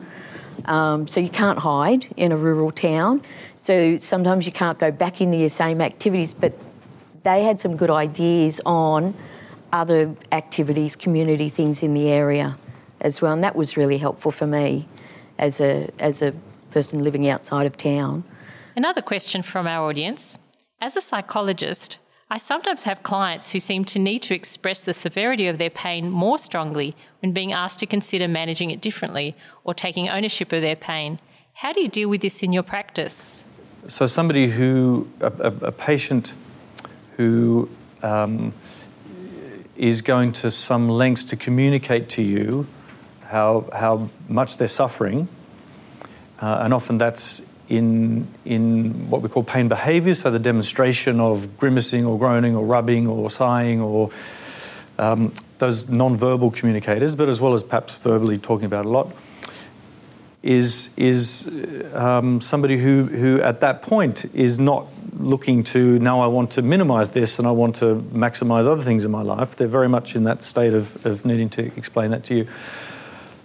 [0.66, 3.22] Um, so you can't hide in a rural town.
[3.57, 6.35] So sometimes you can't go back into your same activities.
[6.35, 6.53] But
[7.22, 9.14] they had some good ideas on
[9.72, 12.57] other activities, community things in the area
[13.01, 14.87] as well, and that was really helpful for me
[15.38, 16.33] as a as a
[16.70, 18.25] person living outside of town.
[18.77, 20.38] Another question from our audience:
[20.81, 21.98] As a psychologist,
[22.33, 26.09] I sometimes have clients who seem to need to express the severity of their pain
[26.09, 30.75] more strongly when being asked to consider managing it differently or taking ownership of their
[30.75, 31.21] pain.
[31.53, 33.47] How do you deal with this in your practice?
[33.87, 36.33] So, somebody who, a, a, a patient
[37.18, 37.68] who
[38.03, 38.55] um,
[39.77, 42.66] is going to some lengths to communicate to you
[43.25, 45.29] how, how much they're suffering,
[46.40, 51.56] uh, and often that's in, in what we call pain behaviours, so the demonstration of
[51.56, 54.11] grimacing or groaning or rubbing or sighing or
[54.98, 59.11] um, those non-verbal communicators, but as well as perhaps verbally talking about a lot,
[60.42, 61.48] is, is
[61.94, 64.87] um, somebody who, who at that point is not
[65.18, 69.04] looking to, now I want to minimise this and I want to maximise other things
[69.04, 69.56] in my life.
[69.56, 72.48] They're very much in that state of, of needing to explain that to you.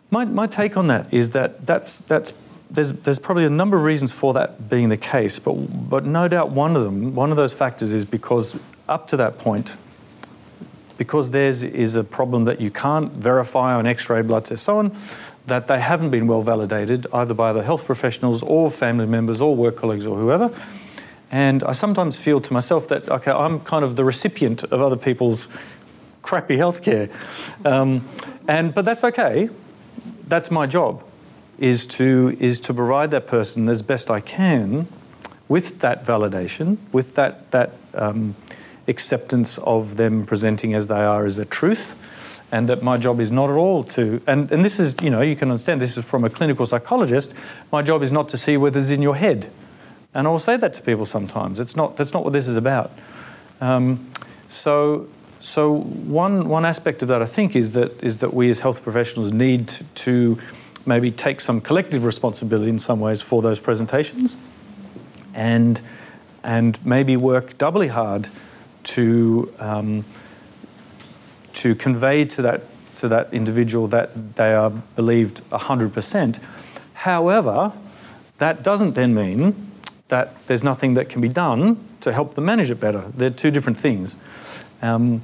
[0.09, 2.33] My, my take on that is that that's, that's
[2.69, 6.27] there's, there's probably a number of reasons for that being the case, but, but no
[6.27, 9.77] doubt one of them, one of those factors is because up to that point,
[10.97, 14.79] because theirs is a problem that you can't verify on x ray, blood test, so
[14.79, 14.97] on,
[15.45, 19.55] that they haven't been well validated either by the health professionals or family members or
[19.55, 20.53] work colleagues or whoever.
[21.31, 24.95] And I sometimes feel to myself that, okay, I'm kind of the recipient of other
[24.95, 25.49] people's
[26.21, 27.09] crappy healthcare.
[27.65, 28.07] Um,
[28.47, 29.49] and, but that's okay.
[30.27, 31.03] That's my job
[31.57, 34.87] is to, is to provide that person as best I can
[35.47, 38.35] with that validation, with that, that um,
[38.87, 41.95] acceptance of them presenting as they are as a truth,
[42.51, 45.21] and that my job is not at all to, and, and this is, you know,
[45.21, 47.33] you can understand this is from a clinical psychologist,
[47.71, 49.49] my job is not to see what's in your head.
[50.13, 51.59] And I'll say that to people sometimes.
[51.59, 52.91] It's not, that's not what this is about.
[53.59, 54.09] Um,
[54.47, 55.07] so,
[55.39, 58.81] so one, one aspect of that, I think, is that, is that we as health
[58.81, 60.39] professionals need to
[60.87, 64.37] maybe take some collective responsibility in some ways for those presentations
[65.33, 65.81] and,
[66.43, 68.29] and maybe work doubly hard
[68.83, 70.05] to, um,
[71.53, 72.61] to convey to that,
[72.95, 76.39] to that individual that they are believed 100%.
[76.93, 77.73] However,
[78.37, 79.71] that doesn't then mean
[80.07, 83.03] that there's nothing that can be done to help them manage it better.
[83.15, 84.15] They're two different things.
[84.81, 85.21] Um,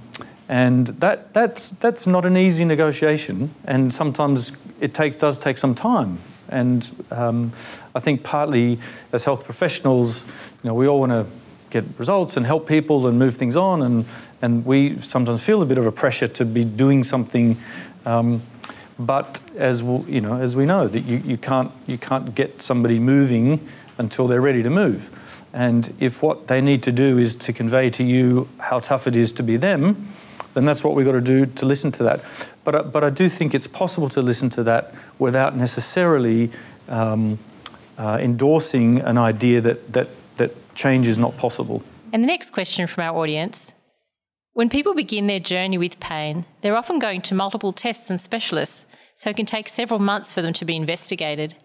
[0.50, 5.74] and that, that's, that's not an easy negotiation, and sometimes it takes, does take some
[5.74, 6.20] time.
[6.50, 7.54] And um,
[7.96, 8.80] I think partly
[9.12, 11.26] as health professionals, you know, we all want to
[11.70, 14.06] get results and help people and move things on, and,
[14.42, 17.58] and we sometimes feel a bit of a pressure to be doing something.
[18.06, 18.42] Um,
[19.00, 22.62] but as we, you know, as we know, that you, you, can't, you can't get
[22.62, 25.10] somebody moving until they're ready to move.
[25.54, 29.16] And if what they need to do is to convey to you how tough it
[29.16, 30.08] is to be them,
[30.54, 32.24] then that's what we've got to do to listen to that.
[32.64, 36.52] But, uh, but I do think it's possible to listen to that without necessarily
[36.90, 37.40] um,
[37.98, 41.84] uh, endorsing an idea that, that, that change is not possible.
[42.12, 43.76] And the next question from our audience
[44.54, 48.86] when people begin their journey with pain, they're often going to multiple tests and specialists,
[49.16, 51.56] so it can take several months for them to be investigated.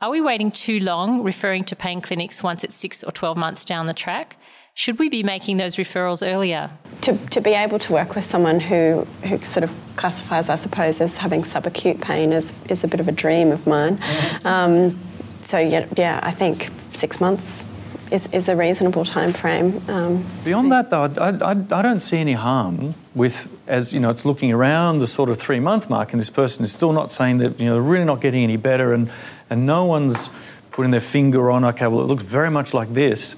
[0.00, 3.66] Are we waiting too long referring to pain clinics once it's six or 12 months
[3.66, 4.36] down the track?
[4.74, 6.70] Should we be making those referrals earlier?
[7.02, 11.00] To, to be able to work with someone who, who sort of classifies, I suppose,
[11.00, 14.02] as having subacute pain is, is a bit of a dream of mine.
[14.44, 14.98] Um,
[15.44, 17.66] so, yeah, yeah, I think six months
[18.10, 19.82] is, is a reasonable time frame.
[19.88, 24.08] Um, Beyond that, though, I, I, I, don't see any harm with, as you know,
[24.08, 27.10] it's looking around the sort of three month mark, and this person is still not
[27.10, 29.10] saying that, you know, they're really not getting any better, and,
[29.50, 30.30] and no one's
[30.70, 33.36] putting their finger on, okay, well, it looks very much like this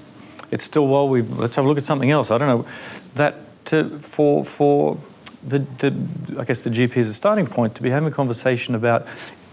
[0.51, 2.31] it's still well we let's have a look at something else.
[2.31, 2.67] I don't know
[3.15, 4.97] that to, for for
[5.43, 8.75] the, the I guess the GP is a starting point to be having a conversation
[8.75, 9.07] about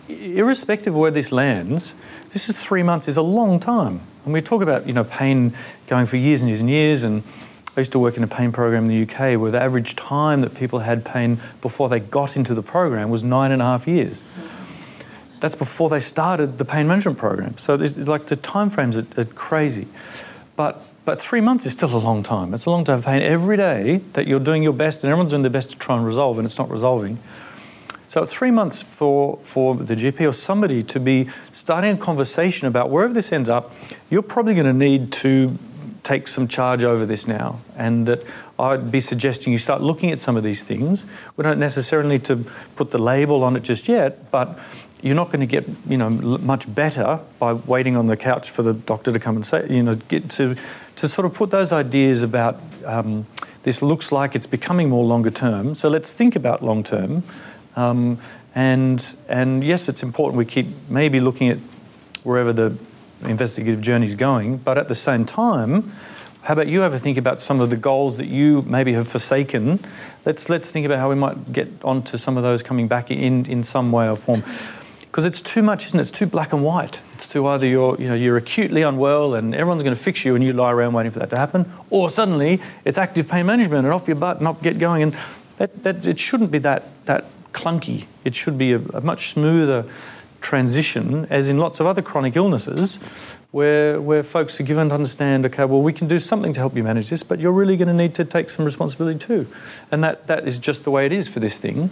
[0.08, 1.96] irrespective of where this lands,
[2.30, 4.00] this is three months is a long time.
[4.24, 5.54] And we talk about you know pain
[5.86, 7.04] going for years and years and years.
[7.04, 7.22] And
[7.76, 10.42] I used to work in a pain program in the UK where the average time
[10.42, 13.86] that people had pain before they got into the program was nine and a half
[13.88, 14.22] years.
[15.40, 17.58] That's before they started the pain management program.
[17.58, 19.88] So like the time frames are, are crazy.
[20.62, 22.54] But but three months is still a long time.
[22.54, 25.32] It's a long time of pain every day that you're doing your best and everyone's
[25.32, 27.18] doing their best to try and resolve and it's not resolving.
[28.06, 32.90] So three months for, for the GP or somebody to be starting a conversation about
[32.90, 33.72] wherever this ends up,
[34.08, 35.58] you're probably going to need to
[36.04, 38.24] take some charge over this now, and that
[38.62, 41.06] I'd be suggesting you start looking at some of these things.
[41.36, 42.44] We don't necessarily need to
[42.76, 44.58] put the label on it just yet, but
[45.02, 48.62] you're not going to get you know much better by waiting on the couch for
[48.62, 50.54] the doctor to come and say you know get to
[50.94, 53.26] to sort of put those ideas about um,
[53.64, 55.74] this looks like it's becoming more longer term.
[55.74, 57.24] So let's think about long term.
[57.74, 58.18] Um,
[58.54, 61.58] and and yes, it's important we keep maybe looking at
[62.22, 62.76] wherever the
[63.22, 65.92] investigative journey is going, but at the same time,
[66.42, 69.78] how about you ever think about some of the goals that you maybe have forsaken?
[70.24, 73.46] Let's let's think about how we might get onto some of those coming back in
[73.46, 74.42] in some way or form
[75.12, 76.00] because it's too much, isn't it?
[76.00, 77.02] It's too black and white.
[77.12, 80.34] It's too either you're, you know, you're acutely unwell and everyone's going to fix you
[80.34, 83.84] and you lie around waiting for that to happen, or suddenly it's active pain management
[83.84, 85.02] and off your butt and up, get going.
[85.02, 85.16] And
[85.58, 88.06] that, that, it shouldn't be that, that clunky.
[88.24, 89.84] It should be a, a much smoother
[90.42, 92.96] transition, as in lots of other chronic illnesses,
[93.50, 96.76] where, where folks are given to understand, okay, well, we can do something to help
[96.76, 99.46] you manage this, but you're really going to need to take some responsibility too.
[99.90, 101.90] And that, that is just the way it is for this thing,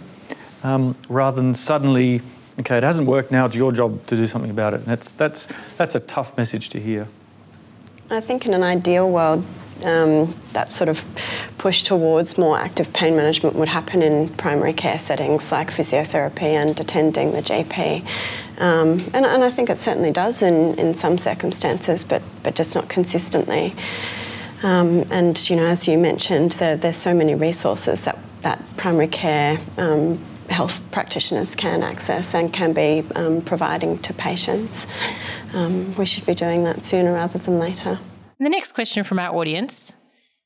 [0.63, 2.21] um, rather than suddenly
[2.59, 4.77] okay, it hasn't worked now, it's your job to do something about it.
[4.77, 5.47] And that's, that's,
[5.77, 7.07] that's a tough message to hear.
[8.09, 9.45] I think in an ideal world,
[9.83, 11.03] um, that sort of
[11.57, 16.79] push towards more active pain management would happen in primary care settings like physiotherapy and
[16.79, 18.05] attending the GP.
[18.57, 22.75] Um, and, and, I think it certainly does in, in some circumstances, but, but just
[22.75, 23.73] not consistently.
[24.61, 29.07] Um, and you know, as you mentioned, there, there's so many resources that, that primary
[29.07, 34.85] care um, health practitioners can access and can be um, providing to patients.
[35.53, 37.99] Um, we should be doing that sooner rather than later.
[38.41, 39.93] And the next question from our audience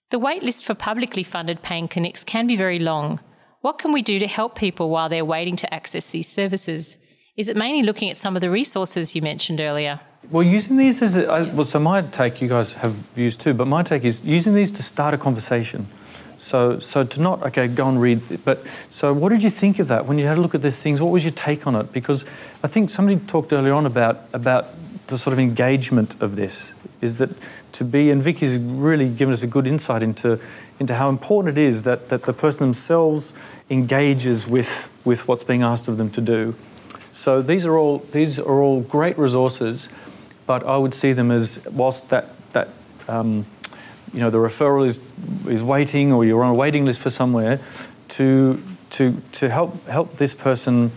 [0.09, 3.21] The waitlist for publicly funded pain clinics can be very long.
[3.61, 6.97] What can we do to help people while they're waiting to access these services?
[7.37, 10.01] Is it mainly looking at some of the resources you mentioned earlier?
[10.29, 13.53] Well, using these as a, uh, well, so my take, you guys have views too,
[13.53, 15.87] but my take is using these to start a conversation.
[16.35, 18.43] So, so to not okay, go and read.
[18.43, 20.75] But so, what did you think of that when you had a look at these
[20.75, 21.01] things?
[21.01, 21.93] What was your take on it?
[21.93, 22.25] Because
[22.61, 24.67] I think somebody talked earlier on about about
[25.07, 26.75] the sort of engagement of this.
[27.01, 27.29] Is that
[27.77, 28.11] to be?
[28.11, 30.39] And Vicky's really given us a good insight into
[30.79, 33.33] into how important it is that that the person themselves
[33.69, 36.55] engages with with what's being asked of them to do.
[37.11, 39.89] So these are all these are all great resources,
[40.45, 42.69] but I would see them as whilst that that
[43.07, 43.45] um,
[44.13, 44.99] you know the referral is
[45.47, 47.59] is waiting or you're on a waiting list for somewhere
[48.09, 48.61] to
[48.91, 50.91] to to help help this person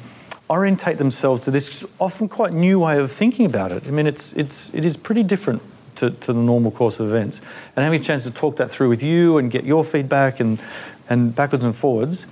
[0.50, 3.86] orientate themselves to this often quite new way of thinking about it.
[3.86, 5.62] I mean, it's it's it is pretty different
[6.00, 7.40] to, to the normal course of events,
[7.76, 10.60] and having a chance to talk that through with you and get your feedback and
[11.08, 12.26] and backwards and forwards.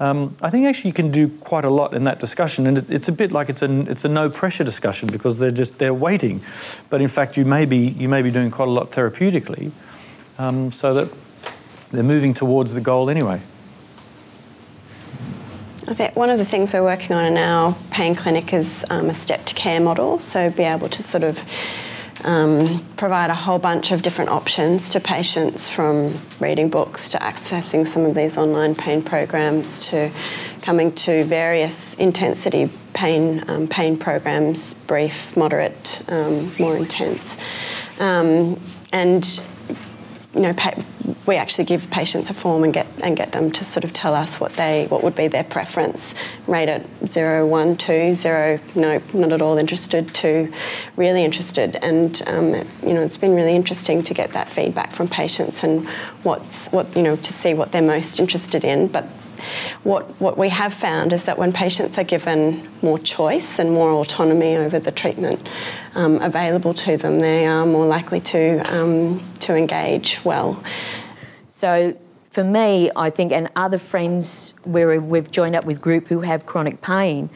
[0.00, 2.90] Um, I think actually you can do quite a lot in that discussion, and it,
[2.90, 5.94] it's a bit like it's a it's a no pressure discussion because they're just they're
[5.94, 6.40] waiting,
[6.90, 9.70] but in fact you may be you may be doing quite a lot therapeutically
[10.38, 11.08] um, so that
[11.92, 13.40] they're moving towards the goal anyway.
[15.86, 19.10] I think one of the things we're working on in our pain clinic is um,
[19.10, 21.38] a stepped care model, so be able to sort of
[22.24, 27.86] um, provide a whole bunch of different options to patients from reading books to accessing
[27.86, 30.10] some of these online pain programs to
[30.62, 37.36] coming to various intensity pain um, pain programs, brief, moderate, um, more intense.
[37.98, 38.58] Um,
[38.92, 39.42] and
[40.34, 40.54] you know,
[41.26, 44.14] we actually give patients a form and get and get them to sort of tell
[44.14, 46.14] us what they what would be their preference.
[46.46, 50.52] Rate it zero, one, two, zero, no, not at all interested, two,
[50.96, 51.76] really interested.
[51.76, 55.88] And um, you know, it's been really interesting to get that feedback from patients and
[56.24, 58.88] what's what you know to see what they're most interested in.
[58.88, 59.06] But
[59.82, 63.92] what, what we have found is that when patients are given more choice and more
[63.92, 65.48] autonomy over the treatment
[65.94, 70.62] um, available to them, they are more likely to, um, to engage well.
[71.48, 71.96] So
[72.34, 76.46] for me, I think, and other friends where we've joined up with group who have
[76.46, 77.30] chronic pain,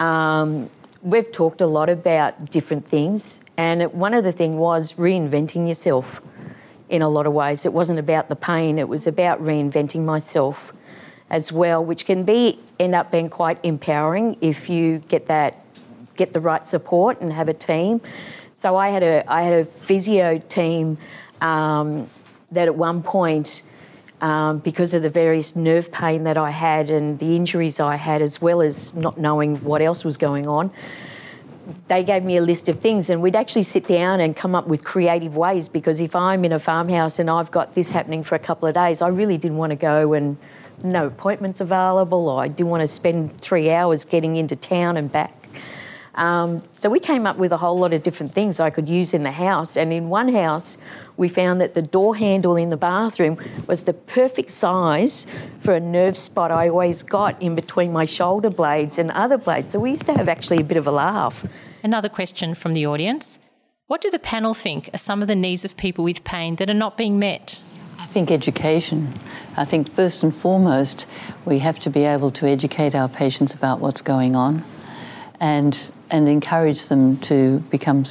[0.00, 0.70] um,
[1.02, 6.22] we've talked a lot about different things, and one of the things was reinventing yourself.
[6.88, 10.72] In a lot of ways, it wasn't about the pain; it was about reinventing myself
[11.30, 15.58] as well, which can be end up being quite empowering if you get that
[16.16, 18.00] get the right support and have a team.
[18.52, 20.98] So I had a I had a physio team
[21.40, 22.08] um,
[22.52, 23.62] that at one point.
[24.20, 28.20] Um, because of the various nerve pain that I had and the injuries I had,
[28.20, 30.72] as well as not knowing what else was going on,
[31.86, 34.66] they gave me a list of things, and we'd actually sit down and come up
[34.66, 35.68] with creative ways.
[35.68, 38.74] Because if I'm in a farmhouse and I've got this happening for a couple of
[38.74, 40.36] days, I really didn't want to go and
[40.84, 45.10] no appointments available, or I didn't want to spend three hours getting into town and
[45.10, 45.34] back.
[46.14, 49.14] Um, so we came up with a whole lot of different things I could use
[49.14, 49.76] in the house.
[49.76, 50.76] And in one house,
[51.16, 55.26] we found that the door handle in the bathroom was the perfect size
[55.60, 59.70] for a nerve spot I always got in between my shoulder blades and other blades.
[59.70, 61.46] So we used to have actually a bit of a laugh.
[61.84, 63.38] Another question from the audience.
[63.86, 66.68] What do the panel think are some of the needs of people with pain that
[66.68, 67.62] are not being met?
[68.08, 69.12] Think education.
[69.56, 71.06] I think first and foremost,
[71.44, 74.64] we have to be able to educate our patients about what's going on
[75.40, 78.04] and, and encourage them to become,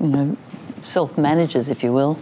[0.00, 0.36] you know,
[0.82, 2.18] self-managers, if you will.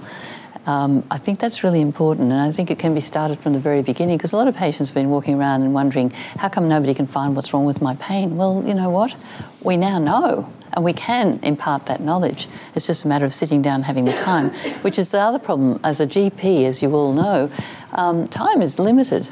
[0.67, 3.59] Um, I think that's really important, and I think it can be started from the
[3.59, 6.69] very beginning because a lot of patients have been walking around and wondering, how come
[6.69, 8.37] nobody can find what's wrong with my pain?
[8.37, 9.17] Well, you know what?
[9.63, 12.47] We now know, and we can impart that knowledge.
[12.77, 14.51] It's just a matter of sitting down having the time,
[14.83, 15.81] which is the other problem.
[15.83, 17.51] As a GP, as you all know,
[17.95, 19.29] um, time is limited.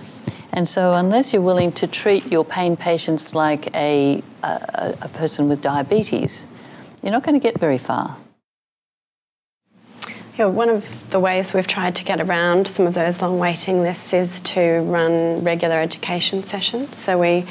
[0.53, 5.49] And so, unless you're willing to treat your pain patients like a, a, a person
[5.49, 6.49] with diabetes,
[7.01, 8.16] you're not going to get very far.
[10.36, 13.82] Yeah, one of the ways we've tried to get around some of those long waiting
[13.82, 16.99] lists is to run regular education sessions.
[16.99, 17.47] So we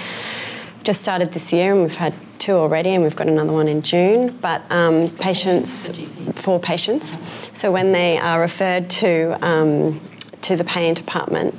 [0.83, 3.81] just started this year and we've had two already and we've got another one in
[3.81, 4.37] June.
[4.41, 5.89] But um, patients,
[6.33, 7.17] for patients,
[7.53, 10.01] so when they are referred to um,
[10.41, 11.55] to the pain department,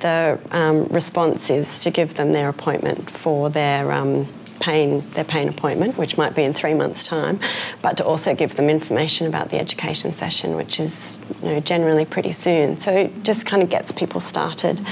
[0.00, 4.26] the um, response is to give them their appointment for their um,
[4.60, 7.38] pain their pain appointment, which might be in three months' time,
[7.82, 12.04] but to also give them information about the education session, which is you know, generally
[12.04, 12.76] pretty soon.
[12.76, 14.84] So it just kind of gets people started.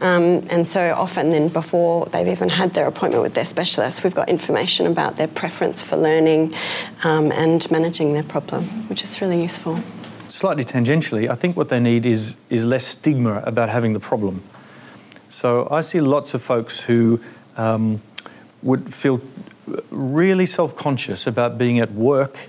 [0.00, 4.14] Um, and so often then before they've even had their appointment with their specialist, we've
[4.14, 6.54] got information about their preference for learning
[7.04, 9.80] um, and managing their problem, which is really useful.
[10.30, 14.42] Slightly tangentially, I think what they need is, is less stigma about having the problem.
[15.28, 17.20] So I see lots of folks who
[17.56, 18.00] um,
[18.62, 19.20] would feel
[19.90, 22.48] really self-conscious about being at work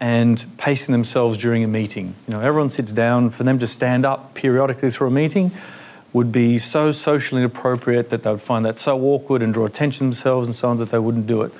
[0.00, 2.14] and pacing themselves during a meeting.
[2.26, 3.30] You know, everyone sits down.
[3.30, 5.50] For them to stand up periodically through a meeting
[6.12, 9.98] would be so socially inappropriate that they would find that so awkward and draw attention
[9.98, 11.52] to themselves and so on that they wouldn't do it.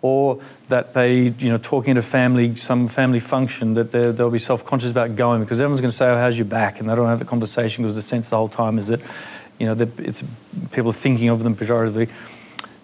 [0.00, 4.90] Or that they, you know, talking a family, some family function, that they'll be self-conscious
[4.90, 7.20] about going because everyone's going to say, "Oh, how's your back?" and they don't have
[7.20, 9.00] a conversation because the sense the whole time is that,
[9.60, 10.24] you know, that it's
[10.72, 12.08] people thinking of them pejoratively.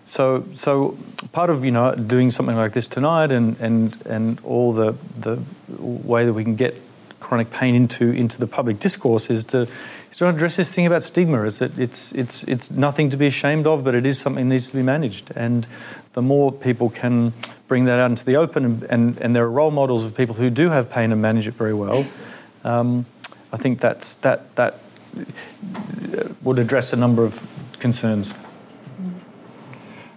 [0.04, 0.96] So, so
[1.32, 5.42] part of you know doing something like this tonight, and and and all the the
[5.78, 6.80] way that we can get
[7.20, 9.68] chronic pain into into the public discourse is to
[10.10, 11.42] is to address this thing about stigma.
[11.44, 14.54] Is that it's it's it's nothing to be ashamed of, but it is something that
[14.54, 15.30] needs to be managed.
[15.36, 15.66] And
[16.12, 17.32] the more people can
[17.66, 20.34] bring that out into the open, and and, and there are role models of people
[20.34, 22.06] who do have pain and manage it very well.
[22.64, 23.06] Um,
[23.52, 24.80] I think that's that that
[26.42, 27.46] would address a number of
[27.78, 28.34] concerns.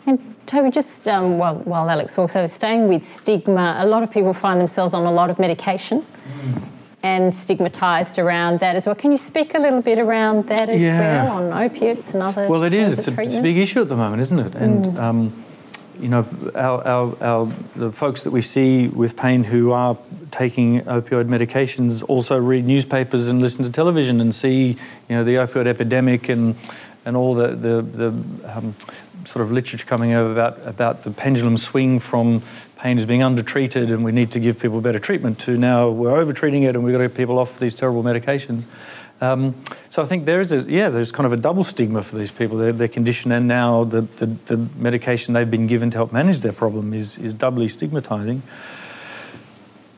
[0.05, 4.33] And Toby, just um, while, while Alex also staying with stigma, a lot of people
[4.33, 6.05] find themselves on a lot of medication.
[6.41, 6.70] Mm.
[7.03, 8.93] And stigmatised around that as well.
[8.93, 11.25] Can you speak a little bit around that as yeah.
[11.25, 12.47] well on opiates and other?
[12.47, 12.95] Well, it is.
[12.95, 14.53] It's a, it's a, big issue at the moment, isn't it?
[14.53, 14.99] And mm.
[14.99, 15.43] um,
[16.01, 19.97] you know, our, our, our, the folks that we see with pain who are
[20.31, 24.69] taking opioid medications also read newspapers and listen to television and see,
[25.09, 26.55] you know, the opioid epidemic and
[27.05, 28.75] and all the the, the um,
[29.25, 32.41] sort of literature coming over about, about the pendulum swing from
[32.77, 36.11] pain is being undertreated and we need to give people better treatment to now we're
[36.11, 38.65] overtreating it and we've got to get people off these terrible medications.
[39.21, 39.53] Um,
[39.91, 42.31] so I think there is a yeah, there's kind of a double stigma for these
[42.31, 42.57] people.
[42.57, 46.39] Their, their condition and now the, the, the, medication they've been given to help manage
[46.39, 48.41] their problem is is doubly stigmatising.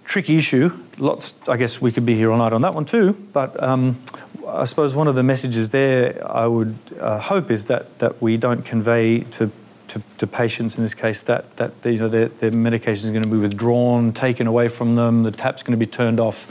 [0.06, 0.70] Tricky issue.
[0.98, 1.36] Lots.
[1.48, 3.14] I guess we could be here all night on that one too.
[3.32, 4.02] But um,
[4.48, 8.38] I suppose one of the messages there I would uh, hope is that, that we
[8.38, 9.52] don't convey to,
[9.88, 13.24] to, to, patients in this case that, that you know, their, their medication is going
[13.24, 16.48] to be withdrawn, taken away from them, the tap's going to be turned off,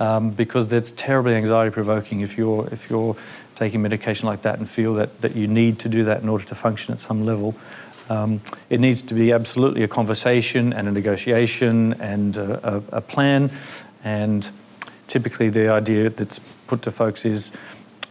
[0.00, 3.16] um, because that's terribly anxiety provoking if you're, if you're
[3.54, 6.44] taking medication like that and feel that, that you need to do that in order
[6.44, 7.54] to function at some level.
[8.08, 8.40] Um,
[8.70, 13.50] it needs to be absolutely a conversation and a negotiation and a, a, a plan.
[14.02, 14.48] And
[15.06, 17.52] typically the idea that's put to folks is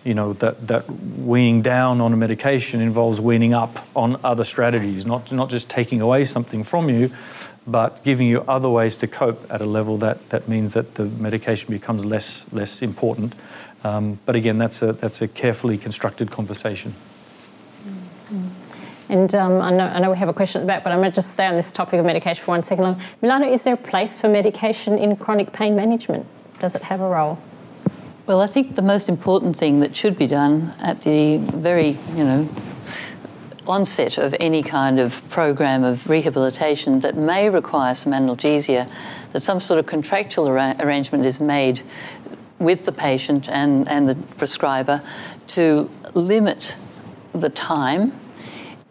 [0.04, 5.06] you know that, that weaning down on a medication involves weaning up on other strategies
[5.06, 7.10] not, not just taking away something from you
[7.66, 11.06] but giving you other ways to cope at a level that, that means that the
[11.06, 13.34] medication becomes less less important.
[13.84, 16.94] Um, but again that's a that's a carefully constructed conversation
[19.14, 20.98] and um, I, know, I, know, we have a question at the back, but I'm
[20.98, 23.00] going to just stay on this topic of medication for one second.
[23.22, 26.26] Milana, is there a place for medication in chronic pain management?
[26.58, 27.38] Does it have a role?
[28.26, 32.24] Well, I think the most important thing that should be done at the very, you
[32.24, 32.50] know,
[33.68, 38.90] onset of any kind of program of rehabilitation that may require some analgesia,
[39.32, 41.84] that some sort of contractual arra- arrangement is made
[42.58, 45.00] with the patient and, and the prescriber
[45.46, 46.76] to limit
[47.34, 48.12] the time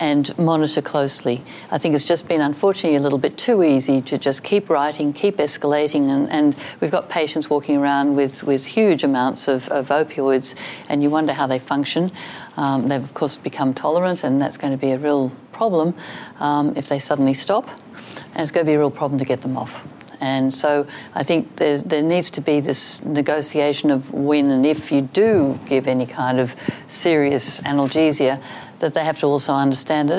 [0.00, 1.40] and monitor closely.
[1.70, 5.12] I think it's just been unfortunately a little bit too easy to just keep writing,
[5.12, 9.88] keep escalating, and, and we've got patients walking around with, with huge amounts of, of
[9.88, 10.54] opioids,
[10.88, 12.10] and you wonder how they function.
[12.56, 15.94] Um, they've, of course, become tolerant, and that's going to be a real problem
[16.40, 19.40] um, if they suddenly stop, and it's going to be a real problem to get
[19.40, 19.86] them off.
[20.22, 20.86] And so
[21.16, 25.58] I think there, there needs to be this negotiation of when and if you do
[25.66, 26.54] give any kind of
[26.86, 28.40] serious analgesia,
[28.82, 30.18] that they have to also understand that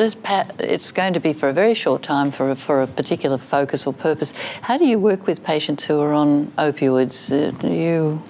[0.60, 3.86] it's, going to be for a very short time for a, for a particular focus
[3.86, 4.32] or purpose.
[4.62, 7.32] How do you work with patients who are on opioids?
[7.32, 8.24] Uh, do you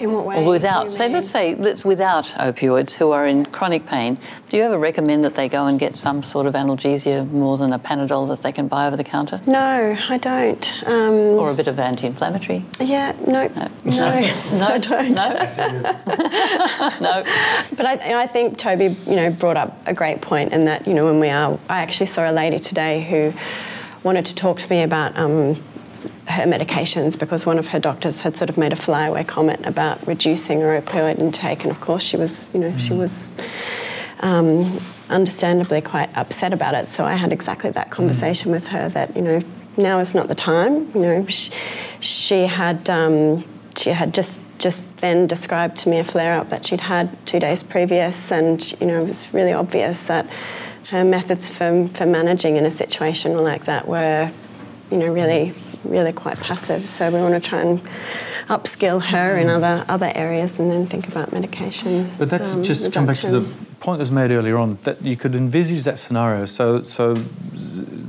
[0.00, 0.36] In what way?
[0.42, 1.12] or without, mean?
[1.12, 5.34] let's say, let's without opioids who are in chronic pain, do you ever recommend that
[5.34, 8.66] they go and get some sort of analgesia more than a Panadol that they can
[8.66, 9.42] buy over the counter?
[9.46, 10.82] No, I don't.
[10.86, 12.64] Um, Or a bit of anti inflammatory?
[12.80, 14.16] yeah, no, no, No,
[14.66, 15.10] I don't.
[15.10, 15.28] No,
[17.00, 17.24] no.
[17.76, 20.94] But I, I think Toby, you know, brought up a great point in that, you
[20.94, 23.34] know, when we are, I actually saw a lady today who
[24.02, 25.62] wanted to talk to me about um,
[26.26, 30.06] her medications because one of her doctors had sort of made a flyaway comment about
[30.06, 33.32] reducing her opioid intake, and of course she was, you know, she was.
[34.20, 34.80] Um,
[35.10, 36.88] understandably quite upset about it.
[36.88, 39.40] So i had exactly that conversation with her that you know
[39.76, 40.90] now is not the time.
[40.94, 41.52] You know she,
[42.00, 43.44] she had um,
[43.76, 47.40] she had just just then described to me a flare up that she'd had two
[47.40, 50.26] days previous, and you know it was really obvious that
[50.88, 54.30] her methods for for managing in a situation like that were,
[54.90, 55.52] you know, really
[55.84, 56.88] really quite passive.
[56.88, 57.80] So we want to try and
[58.48, 62.10] upskill her in other other areas, and then think about medication.
[62.18, 63.48] But that's um, just come back to the
[63.80, 66.44] point that was made earlier on that you could envisage that scenario.
[66.44, 67.14] So, so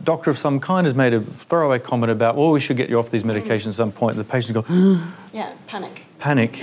[0.04, 3.00] doctor of some kind has made a throwaway comment about, well, we should get you
[3.00, 4.18] off these medications at some point.
[4.18, 4.66] And the patient go
[5.34, 6.02] yeah panic.
[6.20, 6.62] panic.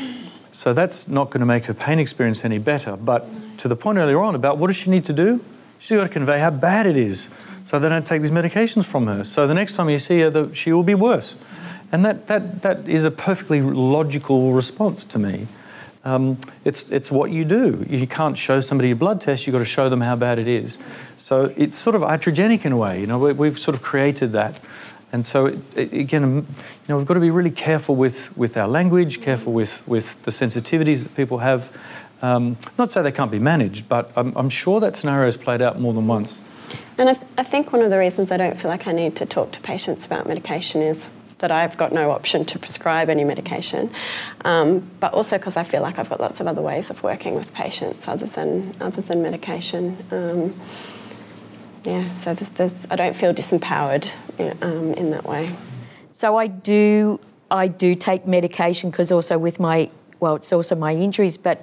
[0.53, 2.97] So that's not going to make her pain experience any better.
[2.97, 3.29] But
[3.59, 5.43] to the point earlier on about what does she need to do?
[5.79, 7.31] She's got to convey how bad it is,
[7.69, 9.23] so they don't take these medications from her.
[9.25, 11.37] So the next time you see her, the, she will be worse.
[11.93, 15.49] And that, that, that is a perfectly logical response to me.
[16.03, 17.85] Um, it's, it's what you do.
[17.87, 20.49] You can't show somebody a blood test, you've got to show them how bad it
[20.49, 20.79] is.
[21.17, 24.33] So it's sort of iatrogenic in a way, you know, we, we've sort of created
[24.33, 24.59] that.
[25.13, 26.45] And so, it, it- again, um, you
[26.89, 30.31] know, we've got to be really careful with, with our language, careful with, with the
[30.31, 31.71] sensitivities that people have.
[32.23, 35.37] Um, not to say they can't be managed, but I'm, I'm sure that scenario has
[35.37, 36.41] played out more than once.
[36.97, 39.27] And I, I think one of the reasons I don't feel like I need to
[39.27, 41.09] talk to patients about medication is
[41.39, 43.91] that I've got no option to prescribe any medication,
[44.45, 47.35] um, but also because I feel like I've got lots of other ways of working
[47.35, 49.97] with patients other than other than medication.
[50.11, 50.61] Um,
[51.85, 54.13] yeah, so there's, there's, I don't feel disempowered
[54.63, 55.55] um, in that way.
[56.13, 59.91] So I do I do take medication because also with my
[60.21, 61.63] well it's also my injuries, but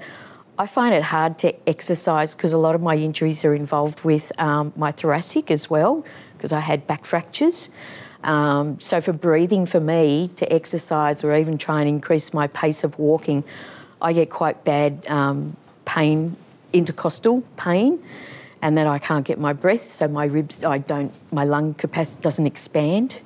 [0.58, 4.32] I find it hard to exercise because a lot of my injuries are involved with
[4.40, 6.06] um, my thoracic as well
[6.38, 7.70] because I had back fractures.
[8.24, 12.86] Um, so for breathing for me to exercise or even try and increase my pace
[12.86, 13.44] of walking,
[14.02, 16.38] I get quite bad um, pain,
[16.72, 18.02] intercostal pain,
[18.62, 19.86] and then I can't get my breath.
[19.86, 23.20] So my ribs, I don't, my lung capacity doesn't expand.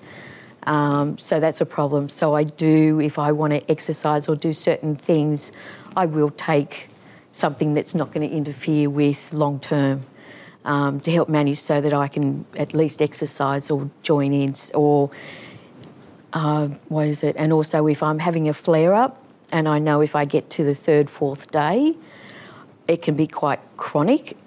[0.63, 2.09] Um, so that's a problem.
[2.09, 5.51] So I do, if I want to exercise or do certain things,
[5.95, 6.88] I will take
[7.31, 10.03] something that's not going to interfere with long term
[10.65, 15.09] um, to help manage so that I can at least exercise or join in or
[16.33, 17.35] uh, what is it?
[17.37, 20.63] And also if I'm having a flare up and I know if I get to
[20.63, 21.95] the third, fourth day,
[22.87, 24.37] it can be quite chronic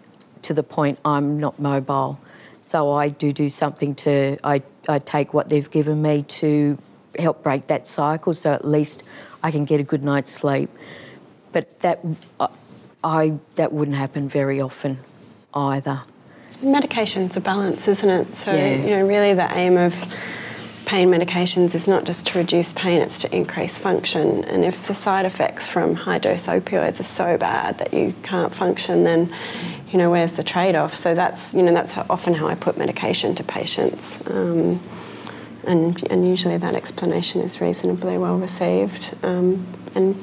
[0.42, 2.20] to the point I'm not mobile.
[2.60, 6.78] So I do do something to, I, I take what they've given me to
[7.18, 9.04] help break that cycle so at least
[9.42, 10.70] I can get a good night's sleep.
[11.50, 12.00] But that,
[13.04, 14.98] I, that wouldn't happen very often
[15.54, 16.02] either.
[16.62, 18.34] Medication's a balance, isn't it?
[18.34, 18.76] So, Yeah.
[18.76, 19.94] you know, really the aim of
[20.86, 24.44] pain medications is not just to reduce pain, it's to increase function.
[24.44, 28.54] And if the side effects from high dose opioids are so bad that you can't
[28.54, 29.32] function, then,
[29.90, 30.94] you know, where's the trade off?
[30.94, 34.20] So that's, you know, that's how, often how I put medication to patients.
[34.28, 34.80] Um,
[35.64, 39.14] and, and usually that explanation is reasonably well received.
[39.22, 40.16] Um, and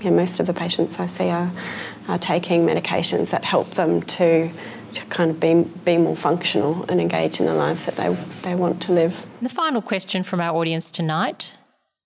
[0.00, 1.50] yeah, most of the patients I see are,
[2.08, 4.50] are taking medications that help them to,
[4.94, 8.54] to kind of be, be more functional and engage in the lives that they, they
[8.54, 9.26] want to live.
[9.40, 11.56] The final question from our audience tonight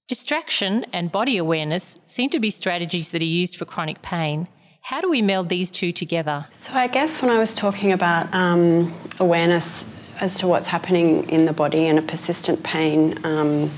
[0.09, 4.47] Distraction and body awareness seem to be strategies that are used for chronic pain.
[4.82, 6.47] How do we meld these two together?
[6.61, 9.84] So, I guess when I was talking about um, awareness
[10.20, 13.68] as to what's happening in the body in a persistent pain um,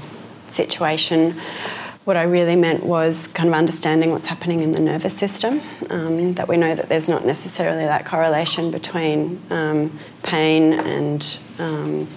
[0.48, 1.34] situation,
[2.08, 5.60] what I really meant was kind of understanding what's happening in the nervous system.
[5.90, 12.08] Um, that we know that there's not necessarily that correlation between um, pain and um,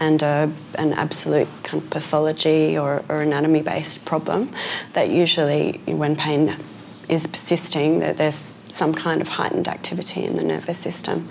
[0.00, 4.52] and a, an absolute kind of pathology or, or anatomy based problem.
[4.94, 6.56] That usually, when pain
[7.08, 11.28] is persisting, that there's some kind of heightened activity in the nervous system.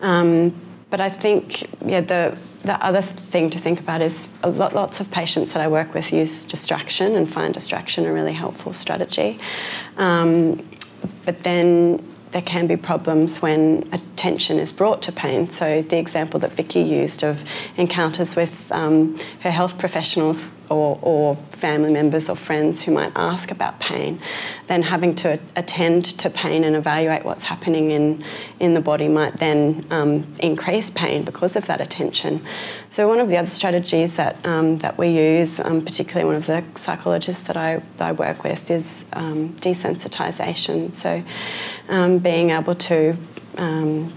[0.00, 5.00] Um, but I think, yeah, the the other thing to think about is lot, lots
[5.00, 9.38] of patients that I work with use distraction and find distraction a really helpful strategy.
[9.98, 10.66] Um,
[11.26, 15.48] but then there can be problems when attention is brought to pain.
[15.50, 17.44] So the example that Vicky used of
[17.76, 23.50] encounters with um, her health professionals or, or, family members or friends who might ask
[23.50, 24.20] about pain,
[24.66, 28.22] then having to attend to pain and evaluate what's happening in,
[28.60, 32.44] in the body might then um, increase pain because of that attention.
[32.90, 36.46] So one of the other strategies that, um, that we use, um, particularly one of
[36.46, 40.92] the psychologists that I, that I work with, is um, desensitization.
[40.92, 41.22] So
[41.88, 43.16] um, being able to
[43.56, 44.12] um,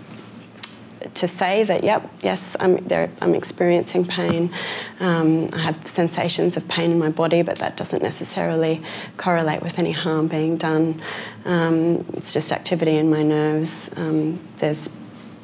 [1.15, 4.53] to say that, yep, yes, I'm, there, I'm experiencing pain.
[4.99, 8.81] Um, I have sensations of pain in my body, but that doesn't necessarily
[9.17, 11.01] correlate with any harm being done.
[11.45, 13.89] Um, it's just activity in my nerves.
[13.95, 14.89] Um, there's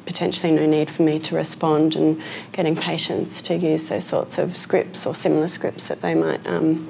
[0.06, 4.56] potentially no need for me to respond, and getting patients to use those sorts of
[4.56, 6.88] scripts or similar scripts that they might um,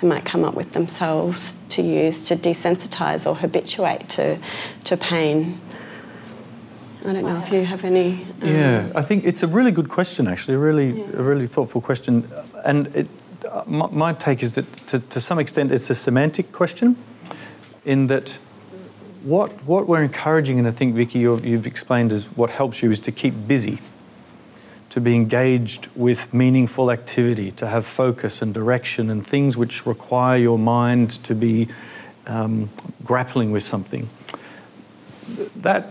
[0.00, 4.38] they might come up with themselves to use to desensitize or habituate to
[4.84, 5.60] to pain.
[7.06, 8.24] I don't know if you have any.
[8.42, 8.48] Um...
[8.48, 11.04] Yeah, I think it's a really good question, actually, a really, yeah.
[11.14, 12.26] a really thoughtful question.
[12.64, 13.08] And it,
[13.50, 16.96] uh, my, my, take is that to, to some extent it's a semantic question,
[17.84, 18.38] in that
[19.22, 23.00] what, what we're encouraging, and I think, Vicky, you've explained is what helps you is
[23.00, 23.78] to keep busy,
[24.90, 30.38] to be engaged with meaningful activity, to have focus and direction and things which require
[30.38, 31.68] your mind to be
[32.26, 32.70] um,
[33.04, 34.08] grappling with something.
[35.64, 35.86] That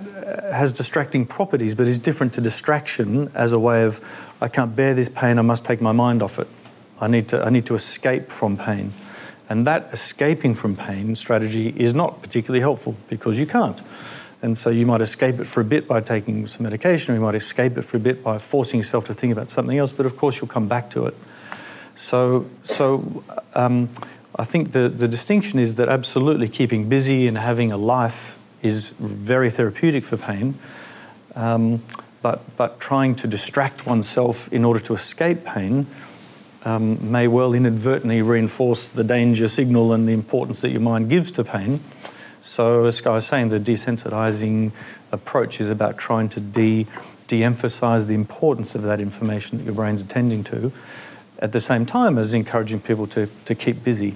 [0.51, 3.99] has distracting properties, but is different to distraction as a way of,
[4.39, 6.47] I can't bear this pain, I must take my mind off it.
[7.01, 8.93] I need to, I need to escape from pain.
[9.49, 13.81] And that escaping from pain strategy is not particularly helpful because you can't.
[14.43, 17.23] And so you might escape it for a bit by taking some medication, or you
[17.23, 20.05] might escape it for a bit by forcing yourself to think about something else, but
[20.05, 21.15] of course you'll come back to it.
[21.95, 23.23] So, so
[23.55, 23.89] um,
[24.35, 28.89] I think the, the distinction is that absolutely keeping busy and having a life is
[28.99, 30.57] very therapeutic for pain.
[31.35, 31.83] Um,
[32.21, 35.87] but, but trying to distract oneself in order to escape pain
[36.63, 41.31] um, may well inadvertently reinforce the danger signal and the importance that your mind gives
[41.31, 41.81] to pain.
[42.39, 44.71] So, as I was saying, the desensitizing
[45.11, 46.87] approach is about trying to de
[47.31, 50.71] emphasize the importance of that information that your brain's attending to,
[51.39, 54.13] at the same time as encouraging people to, to keep busy,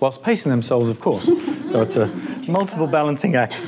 [0.00, 1.24] whilst pacing themselves, of course.
[1.70, 2.06] so, it's a
[2.48, 3.60] multiple balancing act.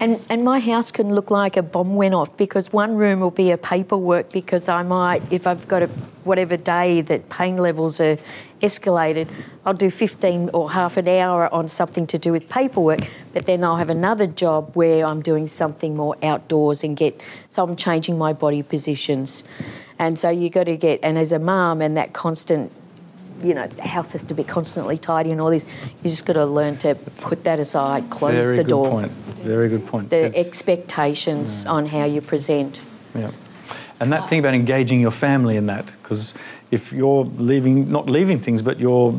[0.00, 3.30] And, and my house can look like a bomb went off because one room will
[3.30, 5.88] be a paperwork because I might, if I've got a
[6.24, 8.16] whatever day that pain levels are
[8.62, 9.28] escalated,
[9.66, 13.00] I'll do 15 or half an hour on something to do with paperwork,
[13.34, 17.20] but then I'll have another job where I'm doing something more outdoors and get,
[17.50, 19.44] so I'm changing my body positions.
[19.98, 22.72] And so you got to get, and as a mum and that constant
[23.42, 25.66] you know, the house has to be constantly tidy and all this.
[26.02, 28.90] You just got to learn to put that aside, close Very the door.
[28.90, 29.36] Very good point.
[29.42, 30.10] Very good point.
[30.10, 31.70] The expectations yeah.
[31.70, 32.80] on how you present.
[33.14, 33.30] Yeah.
[34.00, 36.34] And that thing about engaging your family in that, because
[36.70, 39.14] if you're leaving, not leaving things, but you're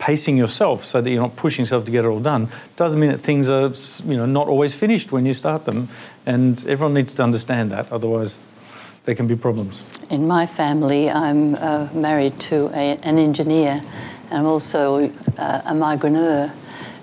[0.00, 3.10] pacing yourself so that you're not pushing yourself to get it all done, doesn't mean
[3.10, 3.72] that things are,
[4.10, 5.88] you know, not always finished when you start them.
[6.26, 8.40] And everyone needs to understand that, otherwise
[9.08, 9.86] there can be problems.
[10.10, 13.80] In my family, I'm uh, married to a, an engineer.
[14.28, 16.54] And I'm also uh, a migraineur.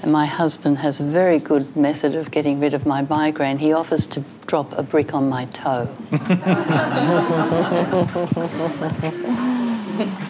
[0.03, 3.57] And my husband has a very good method of getting rid of my migraine.
[3.57, 5.89] He offers to drop a brick on my toe.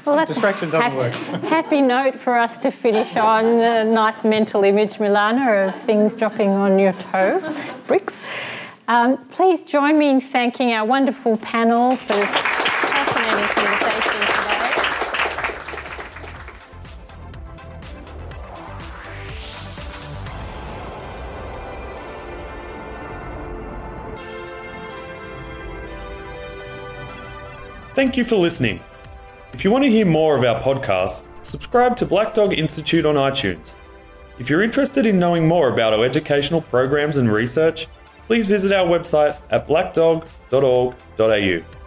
[0.05, 1.13] well, that's Distraction doesn't ha- work.
[1.43, 3.43] happy note for us to finish on.
[3.43, 7.53] A nice mental image, Milana, of things dropping on your toe,
[7.86, 8.15] bricks.
[8.88, 14.55] Um, please join me in thanking our wonderful panel for this fascinating conversation today.
[27.95, 28.81] Thank you for listening.
[29.53, 33.15] If you want to hear more of our podcasts, subscribe to Black Dog Institute on
[33.15, 33.77] iTunes.
[34.38, 37.88] If you're interested in knowing more about our educational programs and research,
[38.28, 41.84] please visit our website at blackdog.org.au.